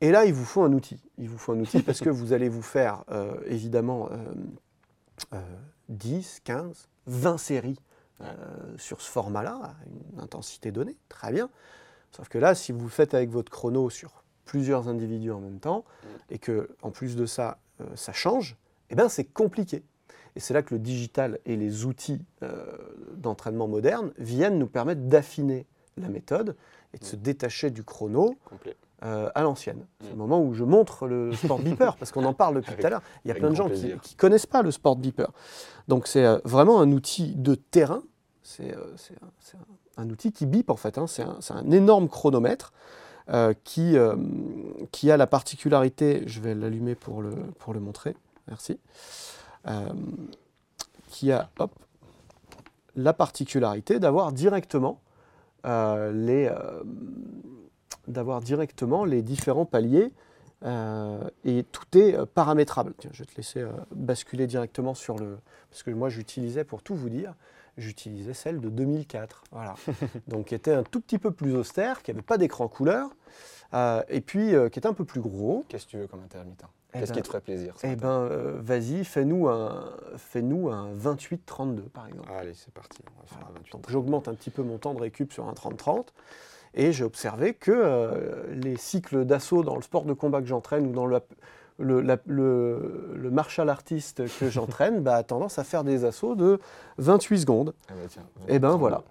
Et 0.00 0.10
là, 0.10 0.24
il 0.24 0.34
vous 0.34 0.44
faut 0.44 0.62
un 0.62 0.72
outil. 0.72 1.00
Il 1.16 1.28
vous 1.28 1.38
faut 1.38 1.52
un 1.52 1.60
outil 1.60 1.82
parce 1.82 2.00
que 2.00 2.10
vous 2.10 2.32
allez 2.32 2.48
vous 2.48 2.62
faire 2.62 3.04
euh, 3.10 3.34
évidemment 3.46 4.08
euh, 4.10 4.16
euh, 5.32 5.40
10, 5.88 6.40
15, 6.44 6.88
20 7.06 7.38
séries 7.38 7.78
euh, 8.20 8.34
sur 8.76 9.00
ce 9.00 9.10
format-là, 9.10 9.60
à 9.62 9.74
une 9.86 10.20
intensité 10.20 10.72
donnée. 10.72 10.96
Très 11.08 11.32
bien. 11.32 11.48
Sauf 12.10 12.28
que 12.28 12.38
là, 12.38 12.54
si 12.54 12.72
vous 12.72 12.88
faites 12.88 13.14
avec 13.14 13.30
votre 13.30 13.50
chrono 13.50 13.88
sur 13.88 14.24
plusieurs 14.44 14.88
individus 14.88 15.30
en 15.30 15.40
même 15.40 15.60
temps, 15.60 15.84
et 16.30 16.38
que 16.38 16.68
en 16.82 16.90
plus 16.90 17.14
de 17.14 17.24
ça, 17.26 17.58
euh, 17.80 17.84
ça 17.94 18.12
change, 18.12 18.56
eh 18.90 18.94
ben 18.94 19.08
c'est 19.08 19.24
compliqué. 19.24 19.82
Et 20.34 20.40
c'est 20.40 20.54
là 20.54 20.62
que 20.62 20.74
le 20.74 20.80
digital 20.80 21.38
et 21.46 21.56
les 21.56 21.86
outils 21.86 22.22
d'entraînement 23.14 23.68
moderne 23.68 24.12
viennent 24.18 24.58
nous 24.58 24.66
permettre 24.66 25.00
d'affiner 25.02 25.66
la 25.96 26.08
méthode 26.08 26.56
et 26.94 26.98
de 26.98 27.04
se 27.04 27.16
détacher 27.16 27.70
du 27.70 27.82
chrono 27.84 28.36
euh, 29.04 29.28
à 29.34 29.42
l'ancienne. 29.42 29.84
C'est 30.00 30.06
Mm. 30.08 30.10
le 30.10 30.16
moment 30.16 30.42
où 30.42 30.54
je 30.54 30.64
montre 30.64 31.06
le 31.06 31.32
sport 31.34 31.58
beeper, 31.58 31.96
parce 31.96 32.12
qu'on 32.12 32.24
en 32.24 32.34
parle 32.34 32.56
depuis 32.56 32.74
tout 32.74 32.86
à 32.86 32.90
l'heure. 32.90 33.02
Il 33.24 33.28
y 33.28 33.30
a 33.30 33.34
plein 33.34 33.50
de 33.50 33.54
gens 33.56 33.68
qui 33.68 33.86
ne 33.88 33.96
connaissent 34.16 34.46
pas 34.46 34.62
le 34.62 34.70
sport 34.70 34.96
beeper. 34.96 35.30
Donc 35.88 36.06
c'est 36.06 36.24
euh, 36.24 36.38
vraiment 36.44 36.80
un 36.80 36.90
outil 36.92 37.34
de 37.34 37.54
terrain. 37.54 38.02
C'est 38.42 38.74
euh, 38.74 38.94
c'est 38.96 39.14
un, 39.22 39.28
c'est 39.40 39.56
outil 40.10 40.30
qui 40.32 40.46
bip 40.46 40.70
en 40.70 40.76
fait. 40.76 40.98
hein. 40.98 41.06
C'est 41.06 41.22
un, 41.22 41.36
c'est 41.40 41.54
un 41.54 41.70
énorme 41.70 42.08
chronomètre 42.08 42.72
qui, 43.64 43.96
qui 44.92 45.10
a 45.10 45.16
la 45.16 45.26
particularité, 45.26 46.22
je 46.26 46.40
vais 46.40 46.54
l'allumer 46.54 46.94
pour 46.94 47.22
le, 47.22 47.32
pour 47.58 47.74
le 47.74 47.80
montrer, 47.80 48.14
merci, 48.46 48.78
qui 51.08 51.32
a 51.32 51.50
hop, 51.58 51.72
la 52.94 53.12
particularité 53.12 53.98
d'avoir 53.98 54.30
directement 54.32 55.00
les, 55.64 56.48
euh, 56.50 56.82
d'avoir 58.08 58.40
directement 58.40 59.04
les 59.04 59.22
différents 59.22 59.66
paliers 59.66 60.12
euh, 60.64 61.28
et 61.44 61.64
tout 61.64 61.98
est 61.98 62.14
euh, 62.14 62.24
paramétrable. 62.26 62.94
Tiens, 62.98 63.10
je 63.12 63.22
vais 63.22 63.26
te 63.26 63.36
laisser 63.36 63.60
euh, 63.60 63.70
basculer 63.94 64.46
directement 64.46 64.94
sur 64.94 65.18
le... 65.18 65.38
Parce 65.70 65.82
que 65.82 65.90
moi 65.90 66.08
j'utilisais, 66.08 66.64
pour 66.64 66.82
tout 66.82 66.94
vous 66.94 67.10
dire, 67.10 67.34
j'utilisais 67.76 68.34
celle 68.34 68.60
de 68.60 68.68
2004. 68.68 69.44
Voilà. 69.52 69.74
Donc 70.28 70.46
qui 70.46 70.54
était 70.54 70.72
un 70.72 70.82
tout 70.82 71.00
petit 71.00 71.18
peu 71.18 71.30
plus 71.30 71.54
austère, 71.54 72.02
qui 72.02 72.10
n'avait 72.10 72.22
pas 72.22 72.38
d'écran 72.38 72.68
couleur, 72.68 73.10
euh, 73.74 74.02
et 74.08 74.20
puis 74.20 74.54
euh, 74.54 74.68
qui 74.68 74.78
était 74.78 74.88
un 74.88 74.94
peu 74.94 75.04
plus 75.04 75.20
gros. 75.20 75.64
Qu'est-ce 75.68 75.86
que 75.86 75.90
tu 75.90 75.98
veux 75.98 76.06
comme 76.06 76.22
intermittent? 76.22 76.64
Eh 76.94 77.00
Qu'est-ce 77.00 77.10
ben- 77.10 77.16
qui 77.16 77.22
te 77.22 77.26
ferait 77.28 77.40
plaisir 77.40 77.74
Eh 77.82 77.96
ben, 77.96 78.08
euh, 78.08 78.58
vas-y, 78.60 79.04
fais-nous 79.04 79.48
un, 79.48 79.92
fais-nous 80.16 80.70
un 80.70 80.94
28-32 80.94 81.82
par 81.92 82.06
exemple. 82.06 82.30
Allez, 82.32 82.54
c'est 82.54 82.72
parti. 82.72 83.02
On 83.16 83.20
va 83.20 83.26
faire 83.26 83.48
un 83.48 83.52
28. 83.52 83.72
Donc 83.72 83.90
j'augmente 83.90 84.28
un 84.28 84.34
petit 84.34 84.50
peu 84.50 84.62
mon 84.62 84.78
temps 84.78 84.94
de 84.94 85.00
récup 85.00 85.32
sur 85.32 85.46
un 85.46 85.52
30-30 85.52 86.06
et 86.74 86.92
j'ai 86.92 87.04
observé 87.04 87.54
que 87.54 88.46
les 88.52 88.76
cycles 88.76 89.24
d'assaut 89.24 89.62
dans 89.62 89.76
le 89.76 89.82
sport 89.82 90.04
de 90.04 90.12
combat 90.12 90.40
que 90.40 90.46
j'entraîne 90.46 90.86
ou 90.86 90.92
dans 90.92 91.06
le, 91.06 91.20
le, 91.78 92.00
la- 92.00 92.18
le- 92.26 93.12
le 93.16 93.30
martial 93.30 93.68
artiste 93.68 94.22
que 94.38 94.50
j'entraîne 94.50 95.00
bah, 95.02 95.16
a 95.16 95.22
tendance 95.22 95.58
à 95.58 95.64
faire 95.64 95.84
des 95.84 96.04
assauts 96.04 96.34
de 96.34 96.60
28 96.98 97.40
secondes. 97.40 97.74
Ah 97.88 97.92
bah 97.94 98.06
tiens, 98.08 98.22
Et 98.48 98.58
ben 98.58 98.70
32. 98.70 98.78
voilà. 98.78 99.02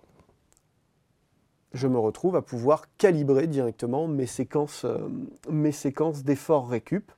Je 1.73 1.87
me 1.87 1.99
retrouve 1.99 2.35
à 2.37 2.41
pouvoir 2.41 2.85
calibrer 2.97 3.47
directement 3.47 4.07
mes 4.07 4.27
séquences, 4.27 4.85
euh, 4.85 5.09
mes 5.49 5.73
séquences 5.73 6.23
d'efforts 6.23 6.69
récup. 6.69 7.11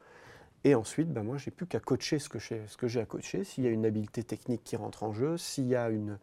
Et 0.64 0.76
ensuite, 0.76 1.12
ben 1.14 1.24
moi, 1.24 1.38
j'ai 1.38 1.52
plus 1.52 1.68
qu'à 1.68 1.80
coacher 1.80 2.20
ce 2.20 2.30
que 2.30 2.40
j'ai 2.40 2.62
ce 2.68 2.78
que 2.78 2.88
j'ai 2.88 3.02
à 3.02 3.06
coacher. 3.06 3.44
S'il 3.44 3.64
y 3.64 3.68
a 3.68 3.72
une 3.72 3.86
habileté 3.86 4.24
technique 4.24 4.64
qui 4.64 4.76
rentre 4.76 5.04
en 5.04 5.14
jeu, 5.14 5.38
s'il 5.38 5.68
y 5.68 5.76
a 5.76 5.90
une, 5.90 6.20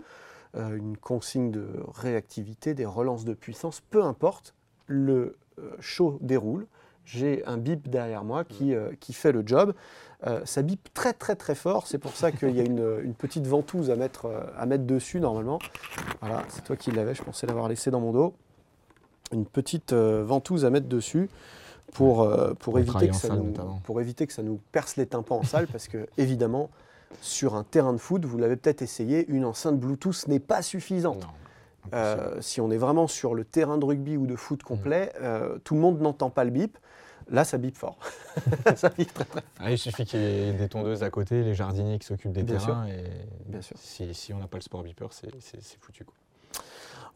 euh, 0.57 0.77
une 0.77 0.97
consigne 0.97 1.51
de 1.53 1.67
réactivité, 1.95 2.75
des 2.75 2.87
relances 2.87 3.25
de 3.25 3.35
puissance, 3.35 3.81
peu 3.81 4.03
importe, 4.05 4.55
le 4.87 5.37
euh, 5.61 5.71
show 5.81 6.19
déroule. 6.23 6.67
J'ai 7.05 7.45
un 7.47 7.59
bip 7.59 7.89
derrière 7.89 8.25
moi 8.25 8.45
qui, 8.45 8.75
euh, 8.75 8.91
qui 9.01 9.13
fait 9.13 9.33
le 9.33 9.43
job. 9.45 9.75
Euh, 10.27 10.41
ça 10.45 10.63
bip 10.63 10.93
très 10.95 11.13
très 11.13 11.37
très 11.37 11.55
fort. 11.55 11.87
C'est 11.87 11.99
pour 11.99 12.13
ça 12.13 12.33
qu'il 12.33 12.57
y 12.57 12.61
a 12.61 12.65
une, 12.65 13.01
une 13.05 13.15
petite 13.15 13.47
ventouse 13.47 13.91
à 13.91 13.97
mettre, 13.97 14.27
euh, 14.27 14.41
à 14.57 14.67
mettre 14.67 14.85
dessus 14.85 15.21
normalement. 15.21 15.59
Voilà, 16.21 16.45
c'est 16.49 16.65
toi 16.65 16.77
qui 16.77 16.91
l'avais, 16.91 17.15
je 17.15 17.23
pensais 17.23 17.47
l'avoir 17.47 17.69
laissé 17.69 17.91
dans 17.91 18.01
mon 18.01 18.13
dos. 18.13 18.35
Une 19.33 19.47
petite 19.47 19.93
euh, 19.93 20.25
ventouse 20.25 20.65
à 20.65 20.71
mettre 20.71 20.89
dessus 20.89 21.29
pour, 21.93 22.29
pour, 22.59 22.79
éviter 22.79 23.09
que 23.09 23.15
ça 23.15 23.29
salle, 23.29 23.39
nous, 23.39 23.55
pour 23.85 24.01
éviter 24.01 24.27
que 24.27 24.33
ça 24.33 24.43
nous 24.43 24.59
perce 24.73 24.97
les 24.97 25.07
tympans 25.07 25.37
en 25.37 25.43
salle, 25.45 25.69
parce 25.69 25.87
que 25.87 26.07
évidemment, 26.19 26.71
sur 27.21 27.55
un 27.55 27.63
terrain 27.63 27.93
de 27.93 27.99
foot, 27.99 28.25
vous 28.25 28.39
l'avez 28.39 28.57
peut-être 28.57 28.83
essayé, 28.83 29.27
une 29.29 29.45
enceinte 29.45 29.79
Bluetooth 29.79 30.27
n'est 30.27 30.41
pas 30.41 30.63
suffisante. 30.63 31.23
Non. 31.23 31.29
Euh, 31.93 32.41
si 32.41 32.61
on 32.61 32.71
est 32.71 32.79
vraiment 32.79 33.07
sur 33.07 33.35
le 33.35 33.45
terrain 33.45 33.79
de 33.79 33.85
rugby 33.85 34.17
ou 34.17 34.27
de 34.27 34.37
foot 34.37 34.63
complet, 34.63 35.13
euh, 35.21 35.59
tout 35.65 35.75
le 35.75 35.81
monde 35.81 36.01
n'entend 36.01 36.31
pas 36.31 36.45
le 36.45 36.51
bip. 36.51 36.79
Là, 37.31 37.45
ça 37.45 37.59
bip 37.59 37.77
fort. 37.77 37.99
ça 38.77 38.89
bip 38.91 39.13
très 39.13 39.25
très 39.25 39.43
Ah, 39.59 39.71
il 39.71 39.79
suffit 39.79 40.05
qu'il 40.05 40.21
y 40.21 40.25
ait 40.25 40.53
des 40.53 40.69
tondeuses 40.69 41.03
à 41.03 41.11
côté, 41.11 41.43
les 41.43 41.55
jardiniers 41.55 41.99
qui 41.99 42.07
s'occupent 42.07 42.33
des 42.33 42.43
Bien 42.43 42.59
terrains. 42.59 42.87
Et 42.87 43.05
Bien 43.47 43.63
sûr. 43.63 43.77
Si, 43.79 44.15
si 44.15 44.33
on 44.33 44.39
n'a 44.39 44.47
pas 44.47 44.59
le 44.59 44.63
sport 44.63 44.83
beeper, 44.83 45.13
c'est 45.13 45.31
foutu. 45.81 46.05
Quoi. 46.05 46.15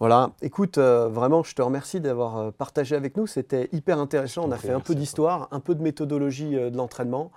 Voilà, 0.01 0.31
écoute, 0.43 0.79
euh, 0.79 1.09
vraiment, 1.09 1.43
je 1.43 1.55
te 1.57 1.63
remercie 1.63 2.01
d'avoir 2.01 2.39
euh, 2.39 2.51
partagé 2.53 2.95
avec 2.95 3.17
nous. 3.17 3.27
C'était 3.27 3.69
hyper 3.73 3.99
intéressant. 3.99 4.45
On 4.47 4.53
a 4.53 4.57
fait 4.57 4.71
un 4.71 4.79
peu 4.79 4.95
d'histoire, 4.95 5.49
un 5.51 5.59
peu 5.59 5.75
de 5.75 5.83
méthodologie 5.83 6.57
euh, 6.57 6.71
de 6.71 6.77
l'entraînement, 6.77 7.33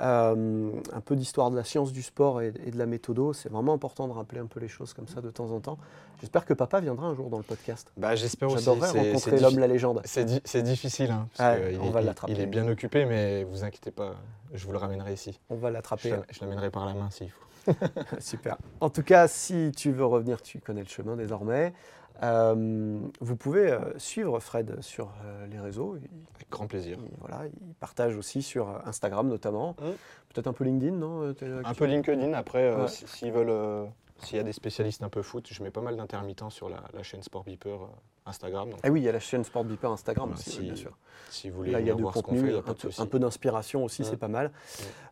euh, 0.00 0.70
un 0.92 1.00
peu 1.00 1.16
d'histoire 1.16 1.50
de 1.50 1.56
la 1.56 1.64
science 1.64 1.92
du 1.92 2.02
sport 2.02 2.42
et, 2.42 2.52
et 2.66 2.70
de 2.70 2.78
la 2.78 2.86
méthodo. 2.86 3.32
C'est 3.32 3.48
vraiment 3.50 3.72
important 3.74 4.06
de 4.08 4.12
rappeler 4.12 4.40
un 4.40 4.46
peu 4.46 4.60
les 4.60 4.68
choses 4.68 4.92
comme 4.94 5.08
ça 5.08 5.20
de 5.20 5.30
temps 5.30 5.50
en 5.52 5.60
temps. 5.60 5.78
J'espère 6.20 6.44
que 6.44 6.54
papa 6.54 6.80
viendra 6.80 7.06
un 7.06 7.14
jour 7.14 7.28
dans 7.30 7.38
le 7.38 7.42
podcast. 7.42 7.92
Bah, 7.96 8.14
J'espère 8.14 8.50
aussi. 8.50 8.64
J'adorerais 8.64 8.88
c'est- 8.92 8.98
rencontrer 9.12 9.40
l'homme, 9.40 9.58
la 9.58 9.66
légende. 9.66 10.00
C'est 10.04 10.24
di- 10.24 10.40
c'est 10.44 10.62
difficile, 10.62 11.10
hein, 11.10 11.28
parce 11.36 11.56
Ouais, 11.58 11.72
que 11.72 11.78
on 11.80 11.84
il, 11.86 11.92
va 11.92 12.00
l'attraper. 12.02 12.32
il 12.32 12.40
est 12.40 12.46
bien 12.46 12.66
occupé, 12.68 13.04
mais 13.04 13.44
vous 13.44 13.64
inquiétez 13.64 13.90
pas, 13.90 14.14
je 14.54 14.64
vous 14.66 14.72
le 14.72 14.78
ramènerai 14.78 15.12
ici. 15.12 15.38
On 15.50 15.56
va 15.56 15.70
l'attraper. 15.70 16.14
je 16.30 16.40
l'amènerai 16.40 16.70
par 16.70 16.86
la 16.86 16.94
main 16.94 17.10
s'il 17.10 17.30
faut. 17.30 17.42
Super. 18.20 18.56
En 18.80 18.90
tout 18.90 19.02
cas, 19.02 19.28
si 19.28 19.72
tu 19.76 19.90
veux 19.92 20.04
revenir, 20.06 20.40
tu 20.42 20.60
connais 20.60 20.82
le 20.82 20.88
chemin 20.88 21.16
désormais. 21.16 21.72
Euh, 22.22 22.98
vous 23.20 23.36
pouvez 23.36 23.70
euh, 23.70 23.98
suivre 23.98 24.38
Fred 24.40 24.80
sur 24.80 25.10
euh, 25.24 25.46
les 25.48 25.58
réseaux. 25.60 25.96
Il, 25.96 26.08
Avec 26.34 26.48
grand 26.50 26.66
plaisir. 26.66 26.96
il- 27.00 27.10
voilà, 27.20 27.42
il 27.46 27.74
partage 27.74 28.16
aussi 28.16 28.42
sur 28.42 28.68
Instagram 28.86 29.28
notamment. 29.28 29.76
Mm. 29.80 29.84
Peut-être 30.32 30.46
un 30.46 30.52
peu 30.52 30.64
LinkedIn, 30.64 30.96
non 30.96 31.34
Un 31.64 31.74
peu 31.74 31.84
LinkedIn, 31.84 32.32
après, 32.32 32.74
Ouais. 32.74 32.88
s'ils 32.88 33.32
veulent, 33.32 33.88
s'il 34.22 34.36
y 34.36 34.40
a 34.40 34.42
des 34.44 34.52
spécialistes 34.52 35.02
un 35.02 35.08
peu 35.08 35.22
foot, 35.22 35.46
je 35.50 35.62
mets 35.62 35.70
pas 35.70 35.80
mal 35.80 35.96
d'intermittents 35.96 36.50
sur 36.50 36.68
la, 36.68 36.82
la 36.94 37.02
chaîne 37.02 37.22
Sport 37.22 37.44
Beeper 37.44 37.82
euh, 37.82 37.86
Instagram. 38.26 38.70
Donc, 38.70 38.80
Ah 38.82 38.90
oui, 38.90 39.00
il 39.00 39.04
y 39.04 39.08
a 39.08 39.12
la 39.12 39.20
chaîne 39.20 39.44
Sport 39.44 39.64
Beeper 39.64 39.90
Instagram 39.92 40.32
aussi, 40.32 40.50
si- 40.50 40.58
oui, 40.60 40.64
bien 40.66 40.74
sûr. 40.76 40.96
si 41.30 41.50
vous 41.50 41.56
voulez 41.58 41.70
Là, 41.70 41.80
il 41.80 41.86
y 41.86 41.90
a 41.90 41.94
du 41.94 42.02
contenu, 42.02 42.50
fait, 42.50 42.56
un, 42.56 42.62
peu, 42.62 42.74
souci. 42.78 43.00
un 43.00 43.06
peu 43.06 43.18
d'inspiration 43.18 43.84
aussi, 43.84 44.04
c'est 44.04 44.16
pas 44.16 44.28
mal. 44.28 44.50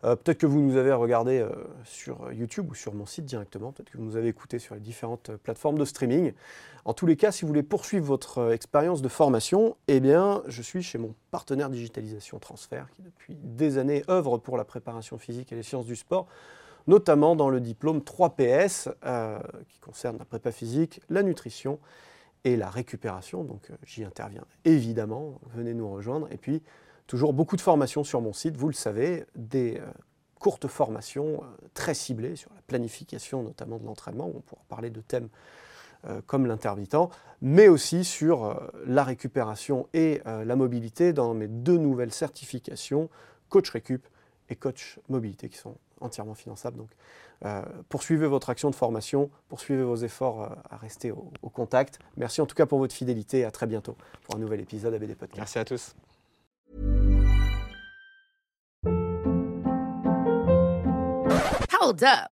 Euh, 0.04 0.16
peut-être 0.16 0.38
que 0.38 0.46
vous 0.46 0.60
nous 0.60 0.76
avez 0.76 0.92
regardé 0.92 1.38
euh, 1.38 1.50
sur 1.84 2.32
YouTube 2.32 2.70
ou 2.70 2.74
sur 2.74 2.92
mon 2.94 3.06
site 3.06 3.24
directement, 3.24 3.72
peut-être 3.72 3.90
que 3.90 3.98
vous 3.98 4.04
nous 4.04 4.16
avez 4.16 4.28
écouté 4.28 4.58
sur 4.58 4.74
les 4.74 4.80
différentes 4.80 5.36
plateformes 5.36 5.78
de 5.78 5.84
streaming. 5.84 6.32
En 6.86 6.92
tous 6.92 7.06
les 7.06 7.16
cas, 7.16 7.30
si 7.30 7.42
vous 7.42 7.48
voulez 7.48 7.62
poursuivre 7.62 8.04
votre 8.04 8.38
euh, 8.38 8.50
expérience 8.52 9.00
de 9.00 9.08
formation, 9.08 9.76
eh 9.88 10.00
bien, 10.00 10.42
je 10.48 10.60
suis 10.60 10.82
chez 10.82 10.98
mon 10.98 11.14
partenaire 11.30 11.70
digitalisation 11.70 12.38
transfert 12.38 12.88
qui 12.90 13.02
depuis 13.02 13.34
des 13.36 13.78
années 13.78 14.02
œuvre 14.08 14.38
pour 14.38 14.56
la 14.56 14.64
préparation 14.64 15.18
physique 15.18 15.52
et 15.52 15.56
les 15.56 15.62
sciences 15.62 15.86
du 15.86 15.96
sport, 15.96 16.26
notamment 16.86 17.36
dans 17.36 17.48
le 17.48 17.60
diplôme 17.60 17.98
3PS 17.98 18.92
euh, 19.04 19.38
qui 19.68 19.78
concerne 19.78 20.18
la 20.18 20.24
prépa 20.24 20.52
physique, 20.52 21.00
la 21.08 21.22
nutrition 21.22 21.78
et 22.44 22.56
la 22.56 22.68
récupération. 22.68 23.44
Donc 23.44 23.70
euh, 23.70 23.74
j'y 23.84 24.04
interviens 24.04 24.44
évidemment, 24.64 25.40
venez 25.54 25.74
nous 25.74 25.90
rejoindre. 25.90 26.28
Et 26.30 26.36
puis 26.36 26.62
toujours 27.06 27.32
beaucoup 27.32 27.56
de 27.56 27.60
formations 27.60 28.04
sur 28.04 28.20
mon 28.20 28.32
site, 28.32 28.56
vous 28.56 28.68
le 28.68 28.74
savez, 28.74 29.24
des 29.34 29.78
euh, 29.78 29.86
courtes 30.38 30.68
formations 30.68 31.40
très 31.72 31.94
ciblées 31.94 32.36
sur 32.36 32.50
la 32.54 32.60
planification 32.62 33.42
notamment 33.42 33.78
de 33.78 33.86
l'entraînement, 33.86 34.30
on 34.34 34.40
pourra 34.40 34.62
parler 34.68 34.90
de 34.90 35.00
thèmes 35.00 35.28
comme 36.26 36.44
l'intermittent, 36.46 37.08
mais 37.40 37.66
aussi 37.68 38.04
sur 38.04 38.60
la 38.84 39.04
récupération 39.04 39.88
et 39.94 40.20
la 40.26 40.54
mobilité 40.54 41.14
dans 41.14 41.32
mes 41.32 41.48
deux 41.48 41.78
nouvelles 41.78 42.12
certifications, 42.12 43.08
coach 43.48 43.70
récup 43.70 44.06
et 44.50 44.56
coach 44.56 45.00
mobilité, 45.08 45.48
qui 45.48 45.56
sont 45.56 45.78
entièrement 46.00 46.34
finançables. 46.34 46.78
Donc 46.78 46.90
euh, 47.44 47.62
poursuivez 47.88 48.26
votre 48.26 48.50
action 48.50 48.70
de 48.70 48.74
formation, 48.74 49.30
poursuivez 49.48 49.82
vos 49.82 49.96
efforts 49.96 50.42
euh, 50.42 50.48
à 50.70 50.76
rester 50.76 51.10
au, 51.10 51.32
au 51.42 51.50
contact. 51.50 51.98
Merci 52.16 52.40
en 52.40 52.46
tout 52.46 52.54
cas 52.54 52.66
pour 52.66 52.78
votre 52.78 52.94
fidélité 52.94 53.40
et 53.40 53.44
à 53.44 53.50
très 53.50 53.66
bientôt 53.66 53.96
pour 54.22 54.36
un 54.36 54.38
nouvel 54.38 54.60
épisode 54.60 54.94
ABD 54.94 55.14
Podcast. 55.14 55.38
Merci 55.38 55.58
à 55.58 55.64
tous. 55.64 55.94
Hold 61.80 62.02
up. 62.02 62.33